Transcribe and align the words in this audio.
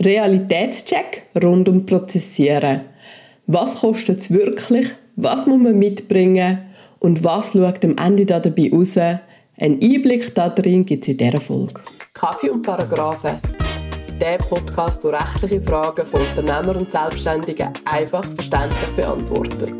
Realitätscheck 0.00 1.24
rund 1.42 1.68
um 1.68 1.84
Prozessieren. 1.84 2.82
Was 3.48 3.80
kostet 3.80 4.20
es 4.20 4.30
wirklich? 4.30 4.86
Was 5.16 5.48
muss 5.48 5.60
man 5.60 5.76
mitbringen? 5.76 6.60
Und 7.00 7.24
was 7.24 7.52
schaut 7.52 7.84
am 7.84 7.96
Ende 7.96 8.24
dabei 8.24 8.70
raus? 8.72 8.96
Ein 8.96 9.18
Einblick 9.82 10.32
darin 10.36 10.86
gibt 10.86 11.02
es 11.02 11.08
in 11.08 11.16
dieser 11.16 11.40
Folge. 11.40 11.80
Kaffee 12.14 12.48
und 12.48 12.62
Paragraphen. 12.62 13.40
Der 14.20 14.38
Podcast, 14.38 15.02
der 15.02 15.14
rechtliche 15.14 15.60
Fragen 15.60 16.06
von 16.06 16.20
Unternehmern 16.20 16.76
und 16.76 16.88
Selbstständigen 16.88 17.70
einfach 17.84 18.24
verständlich 18.24 18.90
beantwortet. 18.94 19.72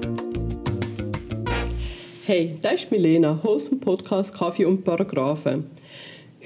Hey, 2.27 2.59
das 2.61 2.75
ist 2.75 2.91
Milena, 2.91 3.39
Host 3.45 3.69
vom 3.69 3.79
Podcast 3.79 4.37
Kaffee 4.37 4.65
und 4.65 4.83
Paragraphen. 4.83 5.78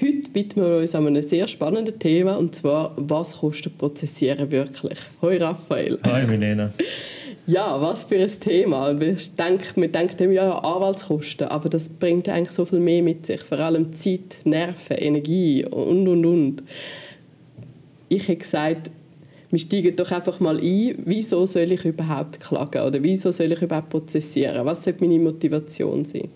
Heute 0.03 0.35
widmen 0.35 0.65
wir 0.65 0.77
uns 0.79 0.95
einem 0.95 1.21
sehr 1.21 1.47
spannenden 1.47 1.97
Thema, 1.97 2.35
und 2.35 2.53
zwar, 2.53 2.93
was 2.97 3.37
kostet 3.37 3.77
Prozessieren 3.77 4.51
wirklich? 4.51 4.97
Hoi 5.21 5.37
Raphael. 5.37 5.97
Hi 6.03 6.27
Milena. 6.27 6.73
Ja, 7.47 7.79
was 7.79 8.03
für 8.03 8.17
ein 8.17 8.39
Thema. 8.41 8.99
Wir 8.99 9.15
denken, 9.37 9.81
wir 9.81 9.87
denken 9.87 10.33
ja 10.33 10.57
Anwaltskosten, 10.57 11.47
aber 11.47 11.69
das 11.69 11.87
bringt 11.87 12.27
eigentlich 12.27 12.51
so 12.51 12.65
viel 12.65 12.81
mehr 12.81 13.01
mit 13.01 13.25
sich. 13.25 13.39
Vor 13.39 13.59
allem 13.59 13.93
Zeit, 13.93 14.39
Nerven, 14.43 14.97
Energie 14.97 15.63
und, 15.65 16.05
und, 16.09 16.25
und. 16.25 16.63
Ich 18.09 18.23
habe 18.23 18.35
gesagt, 18.35 18.91
wir 19.51 19.59
steigen 19.59 19.95
doch 19.95 20.11
einfach 20.11 20.41
mal 20.41 20.57
ein, 20.57 20.95
wieso 21.05 21.45
soll 21.45 21.71
ich 21.71 21.85
überhaupt 21.85 22.41
klagen 22.41 22.81
oder 22.81 23.01
wieso 23.01 23.31
soll 23.31 23.53
ich 23.53 23.61
überhaupt 23.61 23.89
prozessieren? 23.89 24.65
Was 24.65 24.83
soll 24.83 24.95
meine 24.99 25.19
Motivation 25.19 26.03
sein? 26.03 26.27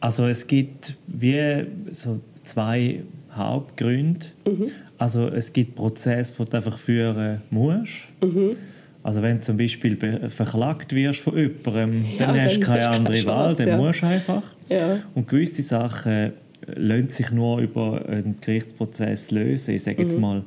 Also 0.00 0.26
es 0.26 0.46
gibt 0.46 0.94
wie 1.06 1.66
so 1.92 2.20
zwei 2.50 3.02
Hauptgründe. 3.32 4.26
Mhm. 4.46 4.70
Also 4.98 5.28
es 5.28 5.52
gibt 5.52 5.76
Prozesse, 5.76 6.36
die 6.38 6.50
du 6.50 6.56
einfach 6.56 6.78
führen 6.78 7.42
musst. 7.50 8.08
Mhm. 8.22 8.56
Also 9.02 9.22
wenn 9.22 9.38
du 9.38 9.42
zum 9.42 9.56
Beispiel 9.56 9.96
verklagt 10.28 10.94
wirst 10.94 11.20
von 11.20 11.36
jemandem, 11.36 12.04
ja, 12.18 12.26
dann 12.26 12.42
hast 12.42 12.56
du 12.56 12.60
keine 12.60 12.88
andere 12.88 13.24
Wahl, 13.24 13.54
dann 13.54 13.68
ja. 13.68 13.76
musst 13.76 14.02
du 14.02 14.06
einfach. 14.06 14.42
Ja. 14.68 14.98
Und 15.14 15.26
gewisse 15.26 15.62
Sachen 15.62 16.32
lassen 16.66 17.08
sich 17.08 17.30
nur 17.30 17.60
über 17.60 18.04
einen 18.06 18.36
Gerichtsprozess 18.40 19.30
lösen. 19.30 19.74
Ich 19.74 19.84
sage 19.84 20.02
jetzt 20.02 20.16
mhm. 20.16 20.20
mal, 20.20 20.44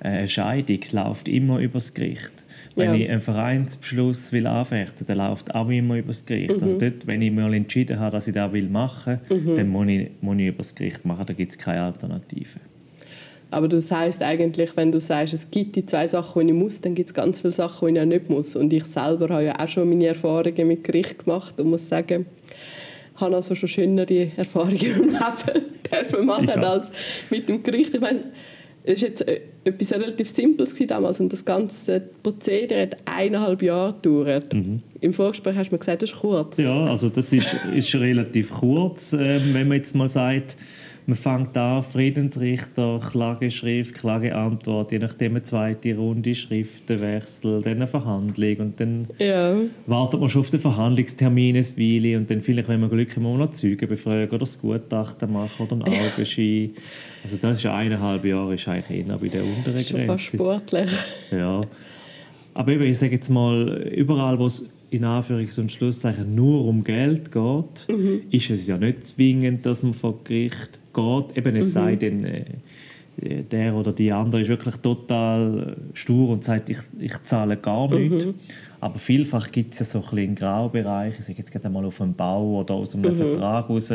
eine 0.00 0.28
Scheidung 0.28 0.80
läuft 0.92 1.28
immer 1.28 1.58
über 1.58 1.74
das 1.74 1.94
Gericht. 1.94 2.44
Wenn 2.74 2.90
ja. 2.90 2.94
ich 2.94 3.10
einen 3.10 3.20
Vereinsbeschluss 3.20 4.32
will 4.32 4.46
anfechten 4.46 5.06
will, 5.08 5.16
dann 5.16 5.28
läuft 5.28 5.54
auch 5.54 5.68
immer 5.68 5.96
über 5.96 6.08
das 6.08 6.24
Gericht. 6.24 6.50
Also 6.50 6.64
mhm. 6.64 6.72
Also 6.72 6.78
dort, 6.80 7.06
wenn 7.06 7.22
ich 7.22 7.32
mal 7.32 7.54
entschieden 7.54 7.98
habe, 8.00 8.12
dass 8.12 8.28
ich 8.28 8.34
das 8.34 8.52
will 8.52 8.68
machen 8.68 9.20
will, 9.28 9.38
mhm. 9.38 9.54
dann 9.54 9.68
muss 9.68 9.88
ich, 9.88 10.10
muss 10.20 10.36
ich 10.38 10.46
über 10.46 10.58
das 10.58 10.74
Gericht 10.74 11.04
machen. 11.04 11.26
Da 11.26 11.32
gibt 11.32 11.52
es 11.52 11.58
keine 11.58 11.82
Alternative. 11.82 12.60
Aber 13.50 13.68
das 13.68 13.90
heißt 13.90 14.22
eigentlich, 14.22 14.76
wenn 14.76 14.90
du 14.90 15.00
sagst, 15.00 15.32
es 15.32 15.50
gibt 15.50 15.76
die 15.76 15.86
zwei 15.86 16.06
Sachen, 16.06 16.46
die 16.46 16.52
ich 16.52 16.58
muss, 16.58 16.80
dann 16.80 16.94
gibt 16.94 17.08
es 17.08 17.14
ganz 17.14 17.40
viele 17.40 17.52
Sachen, 17.52 17.94
die 17.94 18.00
ich 18.00 18.06
nicht 18.06 18.28
muss. 18.28 18.56
Und 18.56 18.72
ich 18.72 18.84
selber 18.84 19.28
habe 19.28 19.44
ja 19.44 19.58
auch 19.58 19.68
schon 19.68 19.88
meine 19.88 20.06
Erfahrungen 20.06 20.66
mit 20.66 20.84
Gericht 20.84 21.24
gemacht 21.24 21.58
und 21.60 21.70
muss 21.70 21.88
sagen, 21.88 22.26
ich 23.14 23.20
habe 23.20 23.36
also 23.36 23.54
schon 23.54 23.68
schönere 23.68 24.30
Erfahrungen 24.36 24.76
im 24.80 25.10
Leben 25.10 26.26
machen 26.26 26.48
ja. 26.48 26.70
als 26.70 26.90
mit 27.30 27.48
dem 27.48 27.62
Gericht. 27.62 27.94
Ich 27.94 28.00
meine, 28.00 28.24
es 28.86 29.02
war 29.02 29.08
jetzt 29.08 29.28
äh, 29.28 29.40
etwas 29.64 29.92
relativ 29.92 30.28
Simples 30.28 30.74
damals 30.86 31.20
und 31.20 31.32
das 31.32 31.44
ganze 31.44 32.00
Prozedere 32.22 32.82
hat 32.82 32.96
eineinhalb 33.04 33.62
Jahre 33.62 33.94
gedauert. 33.94 34.54
Mhm. 34.54 34.80
Im 35.00 35.12
Vorgespräch 35.12 35.56
hast 35.56 35.70
du 35.70 35.74
mir 35.74 35.80
gesagt, 35.80 36.02
das 36.02 36.10
ist 36.10 36.20
kurz. 36.20 36.56
Ja, 36.58 36.86
also 36.86 37.08
das 37.08 37.32
ist, 37.32 37.54
ist 37.74 37.94
relativ 37.96 38.52
kurz, 38.52 39.12
äh, 39.12 39.40
wenn 39.52 39.68
man 39.68 39.78
jetzt 39.78 39.94
mal 39.94 40.08
sagt, 40.08 40.56
man 41.06 41.16
fängt 41.16 41.56
an, 41.56 41.84
Friedensrichter, 41.84 43.00
Klageschrift, 43.10 43.94
Klageantwort, 43.94 44.90
je 44.90 44.98
nachdem 44.98 45.32
eine 45.32 45.42
zweite 45.44 45.96
Runde, 45.96 46.34
Schriftenwechsel, 46.34 47.62
dann 47.62 47.74
eine 47.74 47.86
Verhandlung 47.86 48.56
und 48.56 48.80
dann 48.80 49.06
ja. 49.18 49.56
wartet 49.86 50.20
man 50.20 50.28
schon 50.28 50.40
auf 50.40 50.50
den 50.50 50.58
Verhandlungstermin 50.58 51.56
eine 51.56 51.64
Weile 51.64 52.18
und 52.18 52.28
dann 52.28 52.42
vielleicht, 52.42 52.68
wenn 52.68 52.80
man 52.80 52.90
Glück 52.90 53.14
hat, 53.14 53.22
noch 53.22 53.52
Zeugen 53.52 53.88
befragen 53.88 54.28
oder 54.28 54.38
das 54.38 54.60
Gutachten 54.60 55.32
machen 55.32 55.66
oder 55.66 55.72
einen 55.74 55.94
Augenschein. 55.94 56.70
Also 57.22 57.36
das 57.36 57.58
ist 57.58 57.66
eineinhalb 57.66 58.24
Jahre, 58.24 58.54
ist 58.54 58.66
eigentlich 58.66 59.06
eher 59.06 59.18
bei 59.18 59.28
der 59.28 59.44
unteren 59.44 59.74
Grenze. 59.74 59.96
Schon 59.96 60.00
fast 60.00 60.24
sportlich. 60.24 60.90
Ja. 61.30 61.60
Aber 62.54 62.72
eben, 62.72 62.84
ich 62.84 62.98
sage 62.98 63.12
jetzt 63.12 63.28
mal, 63.28 63.86
überall, 63.94 64.38
wo 64.38 64.46
es 64.46 64.68
in 64.90 65.04
Anführungs- 65.04 65.58
und 65.58 65.72
Schlusszeichen 65.72 66.34
nur 66.34 66.64
um 66.64 66.84
Geld 66.84 67.32
geht, 67.32 67.88
mhm. 67.88 68.22
ist 68.30 68.50
es 68.50 68.66
ja 68.66 68.78
nicht 68.78 69.06
zwingend, 69.06 69.66
dass 69.66 69.82
man 69.82 69.94
vor 69.94 70.22
Gericht 70.24 70.78
geht. 70.94 71.36
Eben, 71.36 71.56
es 71.56 71.68
mhm. 71.68 71.70
sei 71.70 71.96
denn, 71.96 72.24
äh, 72.24 72.44
der 73.18 73.74
oder 73.74 73.92
die 73.92 74.12
andere 74.12 74.42
ist 74.42 74.48
wirklich 74.48 74.76
total 74.76 75.76
stur 75.94 76.28
und 76.30 76.44
sagt, 76.44 76.68
ich, 76.68 76.78
ich 76.98 77.22
zahle 77.22 77.56
gar 77.56 77.90
nichts. 77.90 78.26
Mhm. 78.26 78.34
Aber 78.78 78.98
vielfach 78.98 79.50
gibt 79.50 79.72
es 79.72 79.78
ja 79.78 79.84
so 79.86 79.98
ein 79.98 80.04
bisschen 80.04 80.18
einen 80.18 80.34
Graubereich, 80.34 81.14
ich 81.18 81.24
sage 81.24 81.38
jetzt 81.38 81.50
gerade 81.50 81.70
mal 81.70 81.84
auf 81.84 82.00
einem 82.00 82.14
Bau 82.14 82.60
oder 82.60 82.74
aus 82.74 82.94
einem 82.94 83.12
mhm. 83.12 83.16
Vertrag 83.16 83.70
raus, 83.70 83.92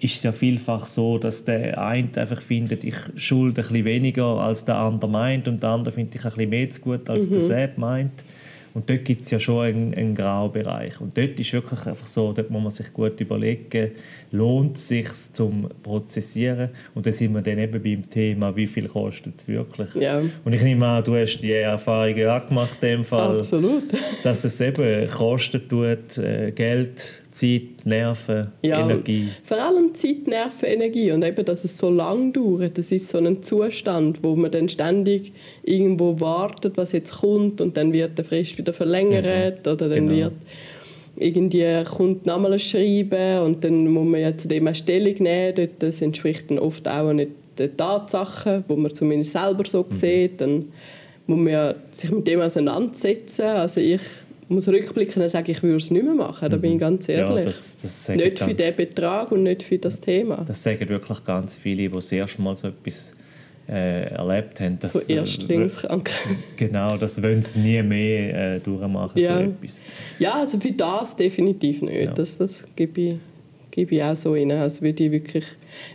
ist 0.00 0.22
ja 0.22 0.32
vielfach 0.32 0.84
so, 0.84 1.18
dass 1.18 1.44
der 1.44 1.82
eine 1.82 2.08
einfach 2.14 2.42
findet, 2.42 2.84
ich 2.84 2.94
schulde 3.16 3.62
ein 3.62 3.68
bisschen 3.68 3.84
weniger, 3.86 4.38
als 4.38 4.64
der 4.66 4.76
andere 4.76 5.10
meint 5.10 5.48
und 5.48 5.62
der 5.62 5.70
andere 5.70 5.92
findet, 5.92 6.16
ich 6.16 6.24
ein 6.24 6.30
bisschen 6.30 6.50
mehr 6.50 6.70
zu 6.70 6.80
gut, 6.82 7.08
als 7.08 7.28
mhm. 7.28 7.32
der 7.32 7.40
Sepp 7.40 7.78
meint. 7.78 8.24
Und 8.74 8.88
dort 8.88 9.04
gibt 9.04 9.22
es 9.22 9.30
ja 9.30 9.40
schon 9.40 9.64
einen, 9.64 9.94
einen 9.94 10.14
Graubereich. 10.14 11.00
Und 11.00 11.16
dort 11.16 11.38
ist 11.38 11.52
wirklich 11.52 11.86
einfach 11.86 12.06
so, 12.06 12.32
dort 12.32 12.50
muss 12.50 12.62
man 12.62 12.70
sich 12.70 12.92
gut 12.92 13.20
überlegen, 13.20 13.92
lohnt 14.30 14.76
es 14.76 14.88
sich 14.88 15.08
zum 15.32 15.68
Prozessieren? 15.82 16.70
Und 16.94 17.06
da 17.06 17.12
sind 17.12 17.34
wir 17.34 17.42
dann 17.42 17.58
eben 17.58 17.82
beim 17.82 18.08
Thema, 18.08 18.54
wie 18.54 18.66
viel 18.66 18.88
kostet 18.88 19.36
es 19.36 19.48
wirklich? 19.48 19.94
Ja. 19.94 20.20
Und 20.44 20.52
ich 20.52 20.62
nehme 20.62 20.86
an, 20.86 21.04
du 21.04 21.16
hast 21.16 21.40
die 21.40 21.52
Erfahrungen 21.52 22.28
auch 22.28 22.46
gemacht 22.46 22.78
in 22.82 22.88
dem 22.88 23.04
Fall. 23.04 23.38
Absolut. 23.38 23.84
dass 24.22 24.44
es 24.44 24.60
eben 24.60 25.08
kosten 25.08 25.68
tut, 25.68 26.18
äh, 26.18 26.52
Geld, 26.52 27.22
Zeit, 27.38 27.84
Nerven, 27.86 28.48
ja, 28.62 28.80
Energie. 28.80 29.28
Vor 29.44 29.58
allem 29.58 29.94
Zeit, 29.94 30.26
Nerven, 30.26 30.66
Energie. 30.66 31.12
Und 31.12 31.24
eben, 31.24 31.44
dass 31.44 31.64
es 31.64 31.78
so 31.78 31.90
lange 31.90 32.32
dauert. 32.32 32.76
Das 32.76 32.90
ist 32.90 33.08
so 33.08 33.18
ein 33.18 33.42
Zustand, 33.42 34.24
wo 34.24 34.34
man 34.34 34.50
dann 34.50 34.68
ständig 34.68 35.32
irgendwo 35.62 36.18
wartet, 36.20 36.76
was 36.76 36.92
jetzt 36.92 37.20
kommt 37.20 37.60
und 37.60 37.76
dann 37.76 37.92
wird 37.92 38.18
der 38.18 38.24
Frist 38.24 38.58
wieder 38.58 38.72
verlängert 38.72 39.64
mhm. 39.64 39.72
oder 39.72 39.88
dann 39.88 40.08
genau. 40.08 40.16
wird 40.16 40.32
irgendwie 41.20 41.82
kommt 41.84 42.26
nochmal 42.26 42.52
ein 42.52 42.58
Schreiben 42.58 43.40
und 43.40 43.64
dann 43.64 43.88
muss 43.88 44.06
man 44.06 44.20
ja 44.20 44.36
zu 44.36 44.48
dem 44.48 44.66
eine 44.66 44.74
Stellung 44.74 45.14
nehmen. 45.20 45.68
Das 45.78 46.00
entspricht 46.00 46.50
dann 46.50 46.58
oft 46.58 46.86
auch 46.86 47.12
nicht 47.12 47.32
den 47.58 47.76
Tatsachen, 47.76 48.64
wo 48.68 48.76
man 48.76 48.94
zumindest 48.94 49.32
selber 49.32 49.64
so 49.64 49.82
mhm. 49.82 49.92
sieht. 49.92 50.40
Dann 50.40 50.66
muss 51.26 51.38
man 51.38 51.52
ja 51.52 51.74
sich 51.90 52.10
mit 52.10 52.26
dem 52.26 52.40
auseinandersetzen. 52.40 53.46
Also 53.46 53.80
ich 53.80 54.00
muss 54.48 54.68
rückblicken 54.68 55.22
und 55.22 55.28
sagen, 55.28 55.50
ich 55.50 55.62
würde 55.62 55.76
es 55.76 55.90
nicht 55.90 56.04
mehr 56.04 56.14
machen. 56.14 56.50
Da 56.50 56.56
bin 56.56 56.72
ich 56.72 56.76
mhm. 56.76 56.80
ganz 56.80 57.08
ehrlich. 57.08 57.38
Ja, 57.38 57.44
das, 57.44 57.76
das 57.76 58.08
nicht 58.08 58.38
für 58.38 58.54
den 58.54 58.76
Betrag 58.76 59.30
und 59.32 59.42
nicht 59.42 59.62
für 59.62 59.78
das 59.78 60.00
Thema. 60.00 60.44
Das 60.46 60.62
sagen 60.62 60.88
wirklich 60.88 61.24
ganz 61.24 61.56
viele, 61.56 61.88
die 61.88 61.94
das 61.94 62.10
erste 62.12 62.40
Mal 62.40 62.56
so 62.56 62.68
etwas 62.68 63.12
äh, 63.68 64.10
erlebt 64.10 64.60
haben. 64.60 64.78
Dass, 64.80 64.94
so 64.94 65.12
Erstlingskrank. 65.12 66.08
Äh, 66.08 66.34
genau, 66.56 66.96
das 66.96 67.22
wollen 67.22 67.42
sie 67.42 67.58
nie 67.58 67.82
mehr 67.82 68.54
äh, 68.54 68.60
durchmachen, 68.60 69.20
ja. 69.20 69.38
so 69.38 69.44
etwas. 69.44 69.82
Ja, 70.18 70.34
also 70.34 70.58
für 70.58 70.72
das 70.72 71.16
definitiv 71.16 71.82
nicht. 71.82 72.04
Ja. 72.06 72.12
Das, 72.12 72.38
das 72.38 72.64
gebe 72.74 73.00
ich, 73.00 73.14
gebe 73.70 73.96
ich 73.96 74.02
auch 74.02 74.16
so 74.16 74.32
rein. 74.32 74.50
Also 74.52 74.80
würde 74.82 75.04
ich 75.04 75.12
wirklich, 75.12 75.44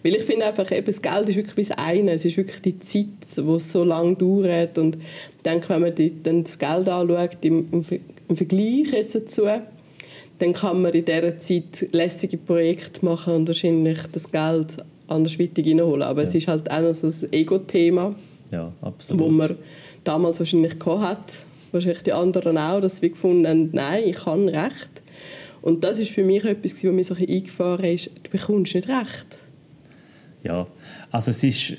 weil 0.03 0.15
ich 0.15 0.23
finde 0.23 0.45
einfach, 0.45 0.71
eben, 0.71 0.85
das 0.85 1.01
Geld 1.01 1.29
ist 1.29 1.35
wirklich 1.35 1.69
das 1.69 1.77
eine. 1.77 2.11
Es 2.11 2.25
ist 2.25 2.37
wirklich 2.37 2.61
die 2.61 2.79
Zeit, 2.79 3.07
die 3.35 3.41
es 3.41 3.71
so 3.71 3.83
lange 3.83 4.15
dauert. 4.15 4.77
Und 4.77 4.97
ich 4.97 5.41
denke, 5.43 5.69
wenn 5.69 5.81
man 5.81 5.95
die, 5.95 6.13
dann 6.21 6.43
das 6.43 6.59
Geld 6.59 6.87
anschaut, 6.87 7.37
im, 7.41 7.83
im 8.27 8.35
Vergleich 8.35 8.91
jetzt 8.91 9.15
dazu, 9.15 9.43
dann 10.39 10.53
kann 10.53 10.81
man 10.81 10.93
in 10.93 11.05
dieser 11.05 11.39
Zeit 11.39 11.87
lässige 11.91 12.37
Projekte 12.37 13.05
machen 13.05 13.33
und 13.33 13.47
wahrscheinlich 13.47 13.99
das 14.11 14.31
Geld 14.31 14.77
andersweitig 15.07 15.67
reinholen. 15.67 16.03
Aber 16.03 16.21
ja. 16.21 16.27
es 16.27 16.35
ist 16.35 16.47
halt 16.47 16.69
auch 16.71 16.81
noch 16.81 16.95
so 16.95 17.07
ein 17.07 17.33
Ego-Thema, 17.33 18.15
ja, 18.51 18.71
wo 19.09 19.29
man 19.29 19.57
damals 20.03 20.39
wahrscheinlich 20.39 20.79
gehabt 20.79 21.01
hat, 21.01 21.45
wahrscheinlich 21.71 22.03
die 22.03 22.13
anderen 22.13 22.57
auch, 22.57 22.81
dass 22.81 23.01
wir 23.01 23.09
gefunden 23.09 23.47
haben, 23.47 23.69
nein, 23.71 24.03
ich 24.05 24.25
habe 24.25 24.51
Recht. 24.51 25.01
Und 25.61 25.83
das 25.83 25.99
ist 25.99 26.11
für 26.11 26.23
mich 26.23 26.43
etwas, 26.43 26.75
was 26.75 26.83
mir 26.83 27.03
so 27.03 27.15
ein 27.15 27.27
eingefahren 27.27 27.85
ist, 27.85 28.07
du 28.07 28.29
bekommst 28.29 28.75
nicht 28.75 28.89
Recht. 28.89 29.47
Ja, 30.43 30.67
also 31.09 31.31
es 31.31 31.41
ist 31.43 31.75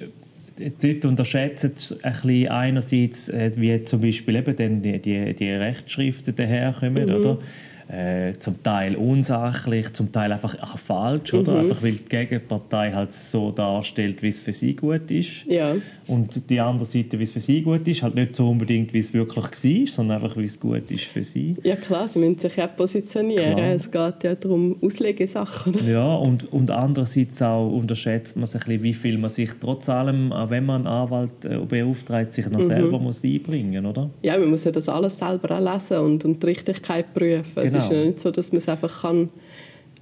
dort 0.59 1.05
unterschätzen 1.05 1.73
ein 2.03 2.13
bisschen 2.13 2.49
einerseits, 2.49 3.29
äh, 3.29 3.51
wie 3.57 3.85
zum 3.85 4.01
Beispiel 4.01 4.37
eben 4.37 4.57
dann 4.57 4.83
die, 4.83 4.99
die, 5.01 5.35
die 5.35 5.51
Rechtsschriften 5.51 6.35
daherkommen, 6.35 7.07
mhm. 7.07 7.15
oder? 7.15 7.39
Äh, 7.89 8.39
zum 8.39 8.63
Teil 8.63 8.97
unsachlich, 8.97 9.93
zum 9.93 10.11
Teil 10.11 10.33
einfach 10.33 10.57
auch 10.63 10.79
falsch, 10.79 11.35
oder? 11.35 11.53
Mhm. 11.53 11.59
Einfach 11.61 11.83
weil 11.83 11.93
die 11.93 12.05
Gegenpartei 12.05 12.93
halt 12.93 13.13
so 13.13 13.51
darstellt, 13.51 14.23
wie 14.23 14.29
es 14.29 14.41
für 14.41 14.53
sie 14.53 14.75
gut 14.75 15.11
ist. 15.11 15.45
Ja. 15.47 15.75
Und 16.07 16.49
die 16.49 16.61
andere 16.61 16.87
Seite, 16.87 17.19
wie 17.19 17.25
es 17.25 17.33
für 17.33 17.41
sie 17.41 17.63
gut 17.63 17.87
ist, 17.87 18.03
halt 18.03 18.15
nicht 18.15 18.37
so 18.37 18.51
unbedingt, 18.51 18.93
wie 18.93 18.99
es 18.99 19.13
wirklich 19.13 19.45
war, 19.45 19.87
sondern 19.87 20.23
einfach, 20.23 20.37
wie 20.37 20.45
es 20.45 20.59
gut 20.59 20.91
ist 20.91 21.05
für 21.05 21.23
sie. 21.23 21.55
Ja 21.63 21.77
klar, 21.77 22.09
sie 22.09 22.19
müssen 22.19 22.39
sich 22.39 22.57
ja 22.57 22.67
positionieren. 22.67 23.57
Klar. 23.57 23.75
Es 23.75 23.91
geht 23.91 24.25
ja 24.25 24.35
darum, 24.35 24.77
Auslegesachen. 24.83 25.75
Oder? 25.75 25.85
Ja, 25.85 26.15
und, 26.15 26.53
und 26.53 26.71
andererseits 26.71 27.41
auch 27.43 27.71
unterschätzt 27.71 28.37
man 28.37 28.47
sich 28.47 28.63
ein 28.63 28.67
bisschen, 28.67 28.83
wie 28.83 28.95
viel 28.95 29.19
man 29.19 29.31
sich 29.31 29.51
trotz 29.61 29.89
allem, 29.89 30.33
auch 30.33 30.51
wenn 30.51 30.67
man 30.67 30.87
einen 30.87 30.87
Anwalt 30.87 31.45
äh, 31.45 31.59
beauftragt, 31.59 32.33
sich 32.33 32.49
noch 32.49 32.61
selber 32.61 32.99
muss 32.99 33.25
einbringen 33.25 33.85
oder? 33.85 34.11
Ja, 34.23 34.39
man 34.39 34.51
muss 34.51 34.65
ja 34.65 34.71
das 34.71 34.89
alles 34.89 35.19
selber 35.19 35.59
auch 35.59 35.73
lesen 35.73 35.99
und, 35.99 36.25
und 36.25 36.43
die 36.43 36.47
Richtigkeit 36.47 37.13
prüfen. 37.13 37.74
Es 37.77 37.89
Genau. 37.89 37.95
ist 37.95 38.01
ja 38.01 38.07
nicht 38.07 38.21
so, 38.21 38.31
dass 38.31 38.53
man 38.53 38.59
es 38.59 38.69
einfach 38.69 39.03
kann 39.03 39.29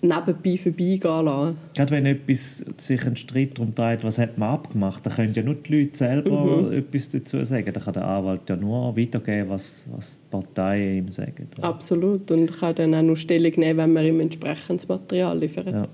nebenbei 0.04 0.58
vorbeigehen 0.58 1.24
lassen 1.24 1.56
Gerade 1.76 1.90
wenn 1.92 2.06
etwas 2.06 2.64
sich 2.76 3.06
ein 3.06 3.14
Streit 3.14 3.56
darum 3.56 3.72
dreht, 3.72 4.02
was 4.02 4.18
hat 4.18 4.36
man 4.36 4.50
abgemacht, 4.50 5.06
dann 5.06 5.14
können 5.14 5.32
ja 5.32 5.42
nur 5.44 5.54
die 5.54 5.80
Leute 5.84 5.96
selber 5.96 6.72
etwas 6.72 7.10
dazu 7.10 7.42
sagen. 7.44 7.72
Da 7.72 7.80
kann 7.80 7.92
der 7.94 8.04
Anwalt 8.04 8.40
ja 8.48 8.56
nur 8.56 8.96
weitergeben, 8.96 9.48
was, 9.48 9.84
was 9.94 10.18
die 10.18 10.24
Parteien 10.30 10.98
ihm 11.06 11.12
sagen. 11.12 11.46
Absolut. 11.60 12.30
Und 12.32 12.52
kann 12.58 12.74
dann 12.74 12.94
auch 12.96 13.02
nur 13.02 13.16
Stellung 13.16 13.52
nehmen, 13.56 13.78
wenn 13.78 13.92
man 13.92 14.04
ihm 14.04 14.20
entsprechendes 14.20 14.88
Material 14.88 15.38
liefert. 15.38 15.68
Ja. 15.68 15.88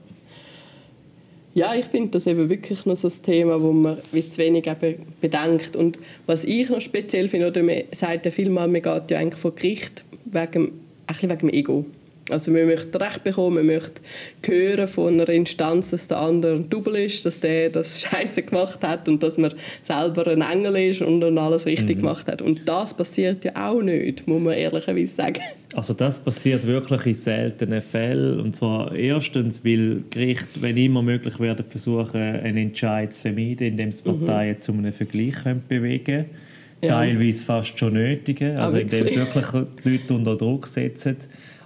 Ja, 1.54 1.74
ich 1.74 1.86
finde 1.86 2.10
das 2.10 2.26
eben 2.26 2.48
wirklich 2.48 2.86
noch 2.86 2.94
so 2.94 3.08
ein 3.08 3.22
Thema, 3.22 3.60
wo 3.60 3.72
man 3.72 3.98
wie 4.12 4.26
zu 4.26 4.38
wenig 4.38 4.66
eben 4.68 5.06
bedenkt. 5.20 5.74
Und 5.74 5.98
was 6.24 6.44
ich 6.44 6.70
noch 6.70 6.80
speziell 6.80 7.26
finde, 7.28 7.48
oder 7.48 7.62
man 7.62 7.82
sagt 7.90 8.26
ja 8.26 8.30
vielmal, 8.30 8.68
man 8.68 8.80
geht 8.80 9.10
ja 9.10 9.18
eigentlich 9.18 9.40
vor 9.40 9.54
Gericht 9.54 10.04
wegen, 10.24 10.72
ein 11.08 11.14
bisschen 11.14 11.30
wegen 11.30 11.48
dem 11.48 11.50
Ego. 11.50 11.86
Also 12.30 12.50
man 12.50 12.66
möchte 12.66 13.00
Recht 13.00 13.24
bekommen, 13.24 13.56
man 13.56 13.66
möchte 13.66 14.02
hören 14.44 14.86
von 14.86 15.14
einer 15.14 15.28
Instanz, 15.30 15.90
dass 15.90 16.08
der 16.08 16.18
andere 16.18 16.56
ein 16.56 16.68
Double 16.68 16.96
ist, 16.96 17.24
dass 17.24 17.40
der 17.40 17.70
das 17.70 18.00
Scheiße 18.02 18.42
gemacht 18.42 18.82
hat 18.82 19.08
und 19.08 19.22
dass 19.22 19.38
man 19.38 19.54
selber 19.82 20.26
ein 20.26 20.42
Engel 20.42 20.76
ist 20.90 21.00
und 21.00 21.20
dann 21.20 21.38
alles 21.38 21.64
richtig 21.64 21.98
gemacht 21.98 22.26
hat. 22.26 22.42
Und 22.42 22.68
das 22.68 22.92
passiert 22.94 23.44
ja 23.44 23.52
auch 23.70 23.80
nicht, 23.80 24.26
muss 24.28 24.42
man 24.42 24.52
ehrlicherweise 24.54 25.14
sagen. 25.14 25.40
Also 25.74 25.94
das 25.94 26.22
passiert 26.22 26.66
wirklich 26.66 27.06
in 27.06 27.14
seltenen 27.14 27.80
Fällen. 27.80 28.40
Und 28.40 28.54
zwar 28.54 28.94
erstens, 28.94 29.64
weil 29.64 30.02
Gerichte, 30.10 30.60
wenn 30.60 30.76
immer 30.76 31.02
möglich 31.02 31.40
werden, 31.40 31.64
versuchen, 31.66 32.20
einen 32.20 32.58
Entscheid 32.58 33.14
zu 33.14 33.22
vermeiden, 33.22 33.68
indem 33.68 33.92
sie 33.92 34.02
Parteien 34.02 34.60
zu 34.60 34.72
einem 34.72 34.92
Vergleich 34.92 35.34
bewegen 35.68 36.04
können. 36.04 36.47
Ja. 36.80 36.90
Teilweise 36.90 37.44
fast 37.44 37.78
schon 37.78 37.94
nötigen. 37.94 38.56
Also 38.56 38.78
indem 38.78 39.08
sie 39.08 39.16
wirklich 39.16 39.46
die 39.84 39.90
Leute 39.90 40.14
unter 40.14 40.36
Druck 40.36 40.66
setzen. 40.68 41.16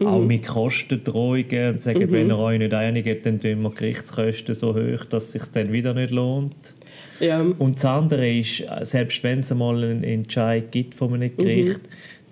Auch 0.00 0.25
mit 0.25 0.47
Kostendrohungen 0.47 1.75
und 1.75 1.82
sagen, 1.82 2.11
wenn 2.11 2.29
ihr 2.29 2.38
euch 2.38 2.59
nicht 2.59 2.75
einigt, 2.75 3.25
dann 3.25 3.38
tun 3.38 3.62
wir 3.62 3.70
Gerichtskosten 3.70 4.55
so 4.55 4.75
hoch, 4.75 5.05
dass 5.05 5.26
es 5.26 5.32
sich 5.32 5.44
dann 5.53 5.70
wieder 5.70 5.94
nicht 5.94 6.11
lohnt. 6.11 6.75
Ja, 7.20 7.41
Und 7.41 7.76
das 7.76 7.85
andere 7.85 8.29
ist, 8.38 8.64
selbst 8.82 9.23
wenn 9.23 9.41
es 9.41 9.53
einmal 9.53 9.76
einen 9.76 10.03
Entscheid 10.03 10.73
gibt 10.73 10.94
von 10.94 11.15
einem 11.15 11.37
Gericht, 11.37 11.81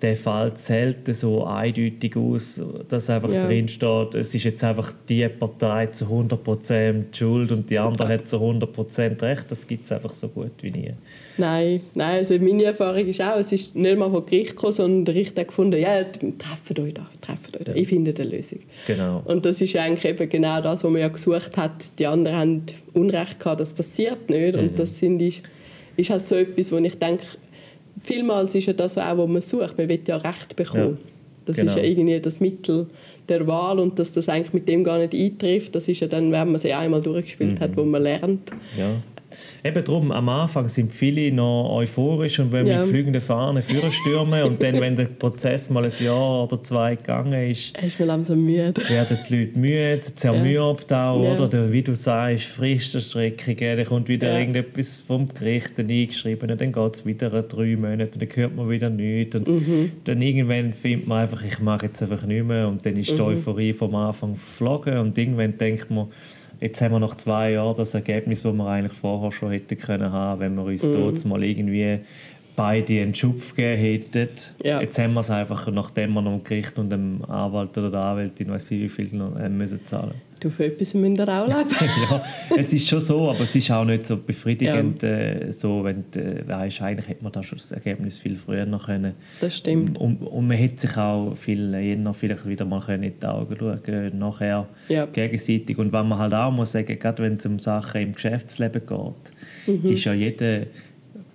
der 0.01 0.15
fällt 0.15 0.57
selten 0.57 1.13
so 1.13 1.43
eindeutig 1.43 2.15
aus, 2.17 2.61
dass 2.89 3.09
einfach 3.09 3.31
Ja. 3.31 3.45
drin 3.45 3.67
steht, 3.67 4.15
es 4.15 4.33
ist 4.33 4.43
jetzt 4.43 4.63
einfach 4.63 4.93
die 5.07 5.27
Partei 5.29 5.87
zu 5.87 6.09
100% 6.09 7.15
schuld 7.15 7.51
und 7.51 7.69
die 7.69 7.77
andere 7.77 8.07
hat 8.07 8.27
zu 8.27 8.39
100% 8.39 9.21
recht. 9.21 9.45
Das 9.49 9.67
gibt 9.67 9.85
es 9.85 9.91
einfach 9.91 10.13
so 10.13 10.29
gut 10.29 10.51
wie 10.61 10.71
nie. 10.71 10.93
Nein, 11.37 11.81
nein 11.93 12.17
also 12.17 12.37
meine 12.39 12.63
Erfahrung 12.63 13.05
ist 13.05 13.21
auch, 13.21 13.37
es 13.37 13.51
ist 13.51 13.75
nicht 13.75 13.97
mal 13.97 14.09
vom 14.09 14.25
Gericht 14.25 14.51
gekommen, 14.51 14.73
sondern 14.73 15.05
der 15.05 15.15
Richter 15.15 15.45
gefunden, 15.45 15.79
ja, 15.79 16.03
trefft 16.03 16.79
euch 16.79 16.93
da, 16.93 17.07
trefft 17.21 17.55
euch 17.57 17.63
da, 17.63 17.73
ich 17.73 17.87
finde 17.87 18.13
eine 18.19 18.29
Lösung. 18.29 18.59
Genau. 18.87 19.21
Und 19.25 19.45
das 19.45 19.61
ist 19.61 19.75
eigentlich 19.75 20.05
eben 20.05 20.29
genau 20.29 20.61
das, 20.61 20.83
was 20.83 20.91
man 20.91 20.99
ja 20.99 21.09
gesucht 21.09 21.57
hat. 21.57 21.99
Die 21.99 22.07
anderen 22.07 22.37
haben 22.37 22.63
Unrecht 22.93 23.39
gehabt, 23.39 23.61
das 23.61 23.73
passiert 23.73 24.29
nicht. 24.29 24.55
Mhm. 24.55 24.61
Und 24.61 24.79
das 24.79 24.97
finde 24.97 25.25
ich, 25.25 25.43
ist 25.95 26.09
halt 26.09 26.27
so 26.27 26.35
etwas, 26.35 26.71
wo 26.71 26.77
ich 26.77 26.97
denke, 26.97 27.23
vielmals 28.03 28.55
ist 28.55 28.65
ja 28.67 28.73
das 28.73 28.97
auch, 28.97 29.17
was 29.17 29.27
man 29.27 29.41
sucht. 29.41 29.77
Man 29.77 29.87
will 29.89 29.99
ja 30.07 30.17
Recht 30.17 30.55
bekommen. 30.55 30.97
Ja, 31.01 31.07
Das 31.45 31.55
genau. 31.57 31.71
ist 31.71 31.77
ja 31.77 31.83
irgendwie 31.83 32.19
das 32.19 32.39
Mittel 32.39 32.87
der 33.29 33.47
Wahl 33.47 33.79
und 33.79 33.97
dass 33.97 34.13
das 34.13 34.27
eigentlich 34.29 34.53
mit 34.53 34.67
dem 34.67 34.83
gar 34.83 34.97
nicht 34.99 35.13
eintrifft, 35.13 35.73
das 35.75 35.87
ist 35.87 35.99
ja 36.01 36.07
dann, 36.07 36.31
wenn 36.31 36.49
man 36.51 36.59
sie 36.59 36.73
einmal 36.73 37.01
durchgespielt 37.01 37.55
Mhm. 37.59 37.63
hat, 37.63 37.77
wo 37.77 37.83
man 37.83 38.03
lernt. 38.03 38.51
Ja. 38.77 39.01
Eben 39.63 39.83
darum, 39.83 40.11
am 40.11 40.29
Anfang 40.29 40.67
sind 40.67 40.91
viele 40.91 41.31
noch 41.31 41.69
euphorisch 41.75 42.39
und 42.39 42.51
wenn 42.51 42.65
Ja. 42.67 42.79
mit 42.79 42.87
fliegenden 42.87 43.21
Fahnen 43.21 43.61
stürmen 43.63 44.43
und 44.43 44.61
dann, 44.61 44.79
wenn 44.79 44.95
der 44.95 45.05
Prozess 45.05 45.69
mal 45.69 45.85
ein 45.85 45.91
Jahr 46.03 46.43
oder 46.43 46.59
zwei 46.61 46.95
gegangen 46.95 47.49
ist, 47.51 47.77
ist 47.81 47.99
mir 47.99 48.05
langsam 48.05 48.43
müde. 48.43 48.73
werden 48.89 49.17
die 49.29 49.35
Leute 49.37 49.59
müde, 49.59 50.01
zermürbt 50.01 50.91
auch, 50.93 51.23
Ja. 51.23 51.39
oder? 51.39 51.71
Wie 51.71 51.81
du 51.83 51.95
sagst, 51.95 52.45
Fristenstreckungen, 52.45 53.77
dann 53.77 53.85
kommt 53.85 54.07
wieder 54.09 54.31
Ja. 54.33 54.39
irgendetwas 54.39 54.99
vom 55.05 55.27
Gericht 55.33 55.77
eingeschrieben 55.79 56.51
und 56.51 56.61
dann 56.61 56.71
geht 56.71 56.95
es 56.95 57.05
wieder 57.05 57.29
drei 57.43 57.75
Monate 57.75 58.11
und 58.13 58.21
dann 58.21 58.29
hört 58.35 58.55
man 58.55 58.69
wieder 58.69 58.89
nichts 58.89 59.35
und 59.35 59.47
Mhm. 59.47 59.91
dann 60.03 60.21
irgendwann 60.21 60.73
findet 60.73 61.07
man 61.07 61.19
einfach, 61.23 61.43
ich 61.43 61.59
mache 61.59 61.85
jetzt 61.87 62.01
einfach 62.01 62.25
nicht 62.25 62.45
mehr 62.45 62.67
und 62.67 62.85
dann 62.85 62.97
ist 62.97 63.11
die 63.11 63.15
Mhm. 63.21 63.27
Euphorie 63.27 63.73
vom 63.73 63.95
Anfang 63.95 64.35
verflogen 64.35 64.97
und 64.97 65.17
irgendwann 65.17 65.57
denkt 65.57 65.89
man, 65.91 66.07
jetzt 66.61 66.79
haben 66.81 66.93
wir 66.93 66.99
nach 66.99 67.15
zwei 67.15 67.51
Jahren 67.51 67.75
das 67.75 67.93
Ergebnis, 67.93 68.43
das 68.43 68.53
wir 68.53 68.65
eigentlich 68.67 68.97
vorher 68.97 69.31
schon 69.31 69.51
hätten 69.51 69.77
können 69.77 70.11
haben, 70.11 70.39
wenn 70.39 70.55
wir 70.55 70.63
uns 70.63 70.85
Mhm. 70.85 70.93
dort 70.93 71.25
mal 71.25 71.43
irgendwie 71.43 71.99
beide 72.55 73.01
einen 73.01 73.15
Schupf 73.15 73.55
gegeben 73.55 73.81
hätten. 73.81 74.29
Ja. 74.63 74.79
Jetzt 74.81 74.97
haben 74.99 75.13
wir 75.13 75.21
es 75.21 75.29
einfach, 75.31 75.67
nachdem 75.71 76.13
wir 76.13 76.21
noch 76.21 76.37
dem 76.37 76.43
Gericht 76.43 76.77
und 76.77 76.89
dem 76.89 77.23
Anwalt 77.27 77.77
oder 77.77 77.89
der 77.91 77.99
Anwältin, 77.99 78.49
weiß 78.49 78.71
ich 78.71 78.81
wie 78.81 78.89
viel, 78.89 79.09
noch, 79.13 79.35
äh, 79.37 79.49
müssen 79.49 79.85
zahlen 79.85 80.13
Du, 80.41 80.49
für 80.49 80.65
etwas 80.65 80.93
müsst 80.95 81.19
ihr 81.19 81.27
auch 81.29 81.47
leben. 81.47 81.69
ja, 82.09 82.21
es 82.57 82.73
ist 82.73 82.87
schon 82.89 82.99
so, 82.99 83.29
aber 83.29 83.41
es 83.41 83.55
ist 83.55 83.69
auch 83.71 83.85
nicht 83.85 84.07
so 84.07 84.17
befriedigend, 84.17 85.03
äh, 85.03 85.51
so, 85.51 85.83
wenn 85.83 86.03
du 86.11 86.19
äh, 86.19 86.47
weißt, 86.47 86.81
eigentlich 86.81 87.07
hätte 87.07 87.23
man 87.23 87.31
da 87.31 87.43
schon 87.43 87.59
das 87.59 87.71
Ergebnis 87.71 88.17
viel 88.17 88.35
früher 88.35 88.65
noch 88.65 88.87
können. 88.87 89.13
Das 89.39 89.57
stimmt. 89.57 89.97
Und, 89.99 90.17
und 90.23 90.47
man 90.47 90.57
hätte 90.57 90.81
sich 90.87 90.97
auch 90.97 91.35
viel 91.35 91.73
eher 91.75 92.13
vielleicht 92.15 92.47
wieder 92.47 92.65
mal 92.65 92.81
können 92.81 93.03
in 93.03 93.13
die 93.21 93.25
Augen 93.27 93.55
schauen 93.57 93.83
können, 93.83 94.17
nachher 94.19 94.67
Ja. 94.89 95.05
gegenseitig. 95.05 95.77
Und 95.77 95.93
was 95.93 96.05
man 96.05 96.17
halt 96.17 96.33
auch 96.33 96.51
muss 96.51 96.71
sagen, 96.71 96.97
gerade 96.97 97.21
wenn 97.23 97.35
es 97.35 97.45
um 97.45 97.59
Sachen 97.59 98.01
im 98.01 98.13
Geschäftsleben 98.13 98.81
geht, 98.85 99.31
Mhm. 99.83 99.91
ist 99.91 100.03
ja 100.05 100.13
jeder 100.13 100.61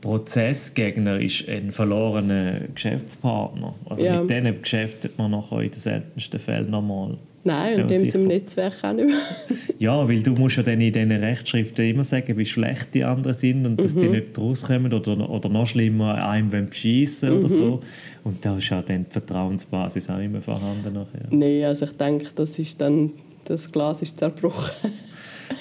Prozessgegner 0.01 1.21
ist 1.21 1.49
ein 1.49 1.71
verlorener 1.73 2.61
Geschäftspartner. 2.75 3.75
Also 3.89 4.05
Ja. 4.05 4.21
mit 4.21 4.31
denen 4.31 4.61
geschäftet 4.63 5.17
man 5.19 5.31
nachher 5.31 5.61
in 5.61 5.71
den 5.71 5.79
seltensten 5.81 6.41
Fällen 6.41 6.71
nochmal. 6.71 7.19
Nein, 7.47 7.75
und 7.75 7.81
Ja, 7.81 7.87
dem 7.87 8.01
sicher. 8.05 8.19
im 8.19 8.27
Netzwerk 8.27 8.75
auch 8.83 8.93
nicht 8.93 9.07
mehr. 9.07 9.17
Ja, 9.79 10.09
weil 10.09 10.23
du 10.23 10.33
musst 10.33 10.57
ja 10.57 10.63
dann 10.63 10.81
in 10.81 10.93
diesen 10.93 11.13
Rechtschriften 11.13 11.85
immer 11.89 12.03
sagen, 12.03 12.37
wie 12.39 12.45
schlecht 12.47 12.89
die 12.95 13.05
anderen 13.05 13.37
sind 13.39 13.65
und 13.67 13.77
dass 13.79 13.95
Mhm. 13.95 14.01
die 14.01 14.09
nicht 14.09 14.39
rauskommen 14.39 14.93
oder, 14.93 15.29
oder 15.31 15.49
noch 15.51 15.67
schlimmer, 15.67 16.29
einem 16.29 16.51
wollen 16.51 16.69
beschissen 16.71 17.31
Mhm. 17.31 17.39
oder 17.39 17.49
so. 17.49 17.81
Und 18.25 18.45
da 18.45 18.57
ist 18.57 18.69
ja 18.71 18.83
dann 18.83 19.05
die 19.05 19.11
Vertrauensbasis 19.13 20.09
auch 20.11 20.19
mehr 20.19 20.43
vorhanden 20.43 20.93
nachher. 20.95 21.27
Nein, 21.31 21.65
also 21.65 21.85
ich 21.85 21.93
denke, 21.93 22.27
das 22.35 22.59
ist 22.59 22.81
dann, 22.81 23.11
das 23.45 23.71
Glas 23.71 24.03
ist 24.03 24.19
zerbrochen. 24.19 24.91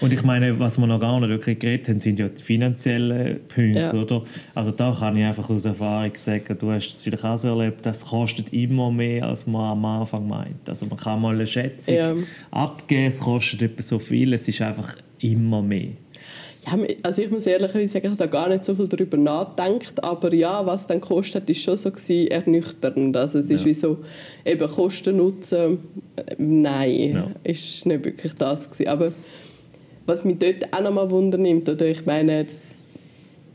Und 0.01 0.13
ich 0.13 0.23
meine, 0.23 0.59
was 0.59 0.77
wir 0.77 0.87
noch 0.87 0.99
gar 0.99 1.19
nicht 1.19 1.29
wirklich 1.29 1.59
geredet 1.59 1.87
haben, 1.89 1.99
sind 1.99 2.19
ja 2.19 2.27
die 2.27 2.41
finanziellen 2.43 3.39
Punkte, 3.53 3.79
Ja. 3.79 3.93
oder? 3.93 4.23
Also 4.53 4.71
da 4.71 4.95
kann 4.99 5.15
ich 5.17 5.25
einfach 5.25 5.49
aus 5.49 5.65
Erfahrung 5.65 6.11
sagen, 6.15 6.57
du 6.59 6.71
hast 6.71 6.87
es 6.87 7.03
vielleicht 7.03 7.23
auch 7.23 7.37
so 7.37 7.47
erlebt, 7.49 7.85
das 7.85 8.05
kostet 8.05 8.51
immer 8.53 8.91
mehr, 8.91 9.25
als 9.27 9.47
man 9.47 9.71
am 9.71 9.85
Anfang 9.85 10.27
meint. 10.27 10.67
Also 10.67 10.85
man 10.87 10.97
kann 10.97 11.21
mal 11.21 11.33
eine 11.35 11.47
Schätzung 11.47 11.95
Ja. 11.95 12.13
abgeben, 12.51 13.05
es 13.05 13.19
kostet 13.19 13.61
etwa 13.61 13.81
so 13.81 13.99
viel, 13.99 14.33
es 14.33 14.47
ist 14.47 14.61
einfach 14.61 14.95
immer 15.19 15.61
mehr. 15.61 15.89
Ja, 16.67 16.79
also 17.03 17.21
ich 17.21 17.29
muss 17.29 17.45
ehrlich 17.45 17.69
sagen, 17.71 17.85
ich 17.85 17.95
habe 18.09 18.15
da 18.15 18.25
gar 18.25 18.49
nicht 18.49 18.63
so 18.65 18.73
viel 18.73 18.87
darüber 18.87 19.17
nachgedacht, 19.17 20.03
aber 20.03 20.33
ja, 20.33 20.65
was 20.65 20.87
dann 20.87 20.99
kostet, 20.99 21.47
ist 21.47 21.61
schon 21.61 21.77
so 21.77 21.91
gewesen, 21.91 22.27
ernüchternd. 22.31 23.15
Also 23.15 23.37
es 23.37 23.51
ist 23.51 23.61
Ja. 23.61 23.67
wie 23.67 23.73
so, 23.75 23.97
eben 24.43 24.67
Kosten, 24.67 25.17
Nutzen, 25.17 25.77
äh, 26.15 26.23
nein, 26.39 27.11
Ja. 27.13 27.31
ist 27.43 27.85
nicht 27.85 28.03
wirklich 28.05 28.33
das 28.33 28.71
gewesen. 28.71 28.87
Aber 28.89 29.11
was 30.05 30.23
mich 30.23 30.37
dort 30.39 30.73
auch 30.73 30.81
nochmal 30.81 31.09
wundernimmt, 31.09 31.67
oder 31.69 31.87
ich 31.87 32.05
meine, 32.05 32.45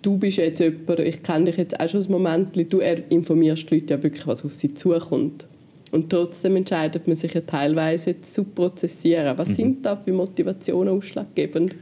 du 0.03 0.19
bist 0.19 0.39
jetzt 0.39 0.61
jemand, 0.61 1.01
ich 1.01 1.23
kenne 1.23 1.47
dich 1.47 1.57
jetzt 1.57 1.79
auch 1.79 1.89
schon 1.89 2.03
ein 2.03 2.11
Moment, 2.11 2.57
du 2.57 2.81
informierst 2.81 3.71
die 3.71 3.77
Leute 3.77 3.95
ja 3.95 4.03
wirklich, 4.03 4.27
was 4.27 4.45
auf 4.45 4.55
sie 4.55 4.75
zukommt. 4.75 5.47
Und 5.93 6.09
trotzdem 6.11 6.57
entscheidet 6.57 7.07
man 7.07 7.17
sich 7.17 7.35
ja 7.35 7.41
teilweise 7.41 8.21
zu 8.21 8.45
prozessieren. 8.45 9.35
Mhm. 9.35 9.39
Was 9.39 9.57
sind 9.57 9.85
da 9.85 9.97
für 9.97 10.13
Motivationen 10.13 10.95
ausschlaggebend? 10.95 11.75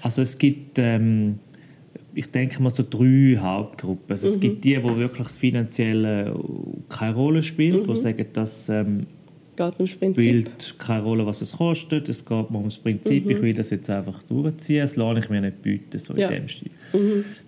Also 0.00 0.22
es 0.22 0.38
gibt, 0.38 0.78
ähm, 0.78 1.40
ich 2.14 2.30
denke 2.30 2.62
mal 2.62 2.70
so 2.70 2.84
drei 2.88 3.36
Hauptgruppen. 3.40 4.10
Also 4.10 4.28
es 4.28 4.38
gibt 4.38 4.64
die, 4.64 4.80
wo 4.82 4.96
wirklich 4.96 5.26
das 5.26 5.36
Finanzielle 5.36 6.38
keine 6.88 7.14
Rolle 7.14 7.42
spielt, 7.42 7.88
die 7.88 7.96
sagen, 7.96 8.26
das 8.32 8.68
ähm, 8.68 9.06
Geht 9.58 9.74
ums 9.78 9.96
Prinzip? 9.96 10.22
spielt 10.22 10.78
keine 10.78 11.02
Rolle, 11.02 11.26
was 11.26 11.40
es 11.40 11.50
kostet. 11.50 12.08
Es 12.08 12.24
geht 12.24 12.50
mir 12.50 12.58
ums 12.58 12.78
Prinzip, 12.78 13.28
ich 13.28 13.42
will 13.42 13.54
das 13.54 13.70
jetzt 13.70 13.90
einfach 13.90 14.22
durchziehen, 14.22 14.82
das 14.82 14.94
lasse 14.94 15.18
ich 15.18 15.30
mir 15.30 15.40
nicht 15.40 15.60
bieten, 15.62 15.98
so 15.98 16.14
Ja. 16.14 16.28
in 16.28 16.42
dem 16.42 16.48
Stil. 16.48 16.70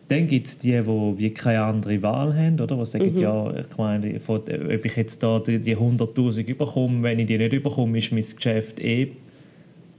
Dann 0.09 0.27
gibt 0.27 0.49
es 0.49 0.59
die, 0.59 0.73
die 0.73 0.87
wie 0.87 1.31
keine 1.31 1.63
andere 1.63 2.03
Wahl 2.03 2.35
haben, 2.37 2.61
oder? 2.61 2.77
die 2.77 2.85
sagen, 2.85 3.15
mhm. 3.15 3.21
ja, 3.21 3.55
ich 3.61 3.79
meine, 3.79 4.21
ob 4.27 4.85
ich 4.85 4.97
jetzt 4.97 5.23
da 5.23 5.39
die, 5.39 5.61
die 5.61 5.77
100'000 5.77 6.49
überkomme, 6.49 7.05
wenn 7.05 7.21
ich 7.21 7.27
die 7.27 7.39
nicht 7.39 7.53
überkomme, 7.53 7.97
ist 7.99 8.11
mein 8.11 8.25
Geschäft 8.25 8.81
eh 8.81 9.11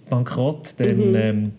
bankrott. 0.09 0.73
Dann, 0.77 1.11
mhm. 1.11 1.15
ähm, 1.15 1.51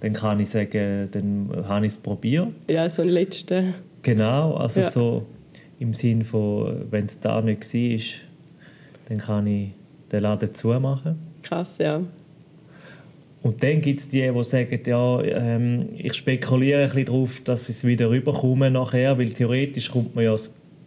dann 0.00 0.12
kann 0.12 0.40
ich 0.40 0.48
sagen, 0.48 1.08
dann 1.12 1.50
habe 1.68 1.86
ich 1.86 1.92
es 1.92 1.98
probiert. 1.98 2.48
Ja, 2.68 2.88
so 2.88 3.02
ein 3.02 3.10
letzter. 3.10 3.74
Genau, 4.02 4.54
also 4.54 4.80
ja. 4.80 4.90
so 4.90 5.26
im 5.78 5.94
Sinn 5.94 6.24
von, 6.24 6.86
wenn 6.90 7.06
es 7.06 7.20
da 7.20 7.40
nicht 7.40 7.62
war, 7.62 8.00
dann 9.08 9.18
kann 9.18 9.46
ich 9.46 9.68
den 10.12 10.22
Laden 10.22 10.54
zumachen. 10.54 11.18
Krass, 11.42 11.78
ja. 11.78 12.00
Und 13.42 13.62
dann 13.62 13.80
gibt 13.80 14.00
es 14.00 14.08
die, 14.08 14.30
die 14.30 14.44
sagen, 14.44 14.80
ja, 14.86 15.22
ähm, 15.22 15.88
ich 15.96 16.12
spekuliere 16.14 16.82
ein 16.82 16.88
bisschen 16.88 17.06
darauf, 17.06 17.40
dass 17.40 17.68
es 17.68 17.84
wieder 17.84 18.10
rüberkommen 18.10 18.74
nachher, 18.74 19.16
weil 19.18 19.30
theoretisch 19.30 19.90
kommt 19.90 20.14
man 20.14 20.24
ja, 20.24 20.36